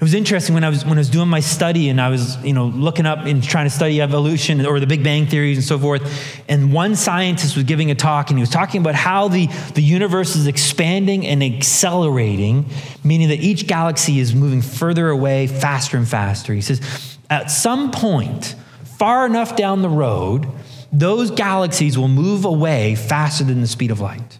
It 0.00 0.02
was 0.02 0.12
interesting 0.12 0.54
when 0.54 0.64
I 0.64 0.68
was 0.68 0.84
when 0.84 0.98
I 0.98 1.00
was 1.00 1.08
doing 1.08 1.28
my 1.28 1.40
study 1.40 1.88
and 1.88 2.00
I 2.00 2.10
was 2.10 2.36
you 2.44 2.52
know 2.52 2.66
looking 2.66 3.06
up 3.06 3.20
and 3.20 3.42
trying 3.42 3.66
to 3.66 3.70
study 3.70 4.02
evolution 4.02 4.66
or 4.66 4.78
the 4.78 4.86
Big 4.86 5.02
Bang 5.02 5.26
theories 5.26 5.56
and 5.56 5.64
so 5.64 5.78
forth. 5.78 6.02
And 6.48 6.74
one 6.74 6.94
scientist 6.96 7.54
was 7.54 7.64
giving 7.64 7.90
a 7.90 7.94
talk 7.94 8.28
and 8.28 8.38
he 8.38 8.42
was 8.42 8.50
talking 8.50 8.82
about 8.82 8.96
how 8.96 9.28
the, 9.28 9.46
the 9.74 9.82
universe 9.82 10.36
is 10.36 10.46
expanding 10.46 11.26
and 11.26 11.42
accelerating, 11.42 12.66
meaning 13.02 13.28
that 13.28 13.40
each 13.40 13.66
galaxy 13.66 14.18
is 14.18 14.34
moving 14.34 14.60
further 14.60 15.08
away 15.08 15.46
faster 15.46 15.96
and 15.96 16.06
faster. 16.06 16.52
He 16.52 16.60
says, 16.60 17.13
at 17.34 17.50
some 17.50 17.90
point, 17.90 18.54
far 18.98 19.26
enough 19.26 19.56
down 19.56 19.82
the 19.82 19.88
road, 19.88 20.46
those 20.92 21.30
galaxies 21.30 21.98
will 21.98 22.08
move 22.08 22.44
away 22.44 22.94
faster 22.94 23.44
than 23.44 23.60
the 23.60 23.66
speed 23.66 23.90
of 23.90 24.00
light. 24.00 24.38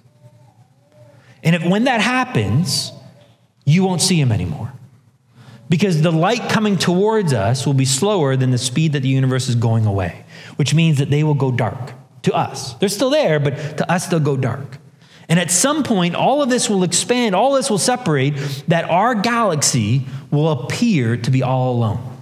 And 1.42 1.57
if, 1.57 1.64
when 1.64 1.85
that 1.85 2.00
happens, 2.00 2.92
you 3.64 3.83
won't 3.85 4.00
see 4.00 4.20
them 4.20 4.33
anymore. 4.33 4.72
Because 5.68 6.02
the 6.02 6.12
light 6.12 6.48
coming 6.50 6.78
towards 6.78 7.33
us 7.33 7.66
will 7.66 7.74
be 7.74 7.85
slower 7.85 8.37
than 8.37 8.50
the 8.50 8.59
speed 8.59 8.92
that 8.92 9.00
the 9.00 9.09
universe 9.09 9.48
is 9.48 9.57
going 9.57 9.87
away, 9.87 10.24
which 10.57 10.74
means 10.74 10.98
that 10.98 11.11
they 11.11 11.24
will 11.24 11.35
go 11.35 11.50
dark 11.50 11.92
to 12.22 12.33
us. 12.33 12.74
They're 12.74 12.88
still 12.88 13.11
there, 13.11 13.40
but 13.40 13.78
to 13.78 13.90
us, 13.90 14.07
they'll 14.07 14.20
go 14.20 14.37
dark. 14.37 14.78
And 15.28 15.40
at 15.40 15.50
some 15.50 15.83
point, 15.83 16.14
all 16.14 16.42
of 16.42 16.50
this 16.50 16.68
will 16.68 16.85
expand, 16.85 17.35
all 17.35 17.54
this 17.54 17.70
will 17.70 17.78
separate, 17.78 18.35
that 18.68 18.85
our 18.90 19.14
galaxy 19.14 20.07
will 20.30 20.50
appear 20.50 21.16
to 21.16 21.30
be 21.30 21.42
all 21.42 21.74
alone. 21.74 22.13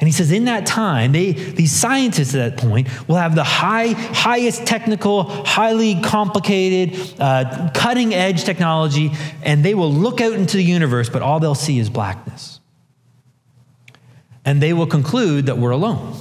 And 0.00 0.08
he 0.08 0.12
says, 0.12 0.32
in 0.32 0.46
that 0.46 0.66
time, 0.66 1.12
they, 1.12 1.32
these 1.32 1.72
scientists 1.72 2.34
at 2.34 2.56
that 2.56 2.62
point 2.62 2.88
will 3.08 3.14
have 3.14 3.34
the 3.34 3.44
high, 3.44 3.88
highest 3.88 4.66
technical, 4.66 5.24
highly 5.44 6.00
complicated, 6.00 6.98
uh, 7.20 7.70
cutting 7.74 8.12
edge 8.12 8.44
technology, 8.44 9.12
and 9.42 9.64
they 9.64 9.74
will 9.74 9.92
look 9.92 10.20
out 10.20 10.32
into 10.32 10.56
the 10.56 10.64
universe, 10.64 11.08
but 11.08 11.22
all 11.22 11.38
they'll 11.38 11.54
see 11.54 11.78
is 11.78 11.88
blackness. 11.88 12.60
And 14.44 14.60
they 14.60 14.72
will 14.72 14.86
conclude 14.86 15.46
that 15.46 15.58
we're 15.58 15.70
alone. 15.70 16.16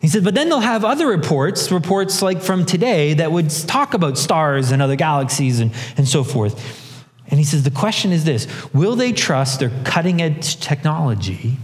He 0.00 0.08
said, 0.08 0.24
but 0.24 0.34
then 0.34 0.48
they'll 0.48 0.60
have 0.60 0.84
other 0.84 1.06
reports, 1.06 1.70
reports 1.70 2.20
like 2.20 2.42
from 2.42 2.66
today, 2.66 3.14
that 3.14 3.30
would 3.32 3.50
talk 3.50 3.94
about 3.94 4.18
stars 4.18 4.70
and 4.70 4.82
other 4.82 4.96
galaxies 4.96 5.60
and, 5.60 5.72
and 5.96 6.06
so 6.06 6.24
forth. 6.24 6.94
And 7.28 7.38
he 7.38 7.44
says, 7.44 7.62
the 7.62 7.70
question 7.70 8.10
is 8.10 8.24
this 8.24 8.46
Will 8.72 8.96
they 8.96 9.12
trust 9.12 9.60
their 9.60 9.70
cutting 9.84 10.20
edge 10.20 10.58
technology? 10.60 11.58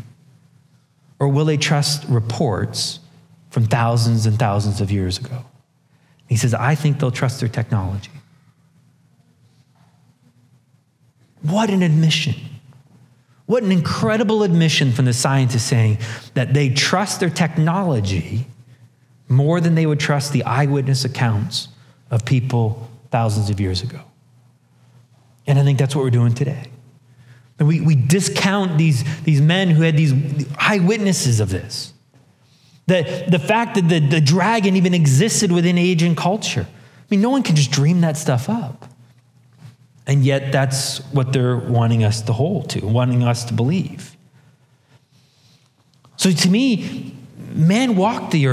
Or 1.19 1.29
will 1.29 1.45
they 1.45 1.57
trust 1.57 2.05
reports 2.09 3.01
from 3.51 3.67
thousands 3.67 4.27
and 4.27 4.39
thousands 4.39 4.81
of 4.81 4.91
years 4.91 5.19
ago? 5.19 5.45
He 6.29 6.37
says, 6.37 6.55
I 6.55 6.75
think 6.75 6.99
they'll 6.99 7.11
trust 7.11 7.41
their 7.41 7.49
technology. 7.49 8.11
What 11.43 11.71
an 11.71 11.83
admission. 11.83 12.35
What 13.47 13.63
an 13.63 13.71
incredible 13.71 14.43
admission 14.43 14.93
from 14.93 15.05
the 15.05 15.13
scientists 15.13 15.65
saying 15.65 15.99
that 16.33 16.55
they 16.55 16.71
trust 16.71 17.21
their 17.21 17.31
technology 17.31 18.47
more 19.29 19.61
than 19.61 19.75
they 19.75 19.87
would 19.87 20.01
trust 20.01 20.33
the 20.33 20.43
eyewitness 20.45 21.05
accounts 21.05 21.69
of 22.11 22.25
people 22.25 22.91
thousands 23.11 23.51
of 23.51 23.61
years 23.61 23.83
ago. 23.83 24.01
And 25.47 25.59
I 25.59 25.63
think 25.63 25.79
that's 25.79 25.95
what 25.95 26.03
we're 26.03 26.11
doing 26.11 26.35
today. 26.35 26.65
And 27.59 27.69
we, 27.69 27.81
we 27.81 27.95
discount 27.95 28.79
these, 28.79 29.05
these 29.23 29.41
men 29.41 29.71
who 29.71 29.83
had 29.83 29.97
these 29.97 30.13
eyewitnesses 30.59 31.41
of 31.41 31.51
this. 31.51 31.93
The, 32.87 33.25
the 33.29 33.39
fact 33.39 33.77
that 33.77 33.89
the, 33.89 34.01
the 34.01 34.21
dragon 34.21 34.77
even 34.77 34.93
existed 34.93 35.51
within 35.51 35.79
age 35.79 36.03
and 36.03 36.17
culture. 36.17 36.67
I 36.69 37.07
mean, 37.11 37.21
no 37.21 37.31
one 37.31 37.43
can 37.43 37.57
just 37.57 37.71
dream 37.71 38.01
that 38.03 38.17
stuff 38.17 38.49
up. 38.49 38.89
And 40.07 40.23
yet, 40.23 40.53
that's 40.53 40.99
what 41.13 41.33
they're 41.33 41.57
wanting 41.57 42.05
us 42.05 42.21
to 42.23 42.35
hold 42.35 42.69
to, 42.71 42.87
wanting 42.87 43.23
us 43.23 43.45
to 43.47 43.55
believe. 43.55 44.15
So, 46.17 46.31
to 46.31 46.51
me, 46.51 47.17
man 47.55 47.97
walked 47.97 48.31
the 48.31 48.49
earth. 48.49 48.53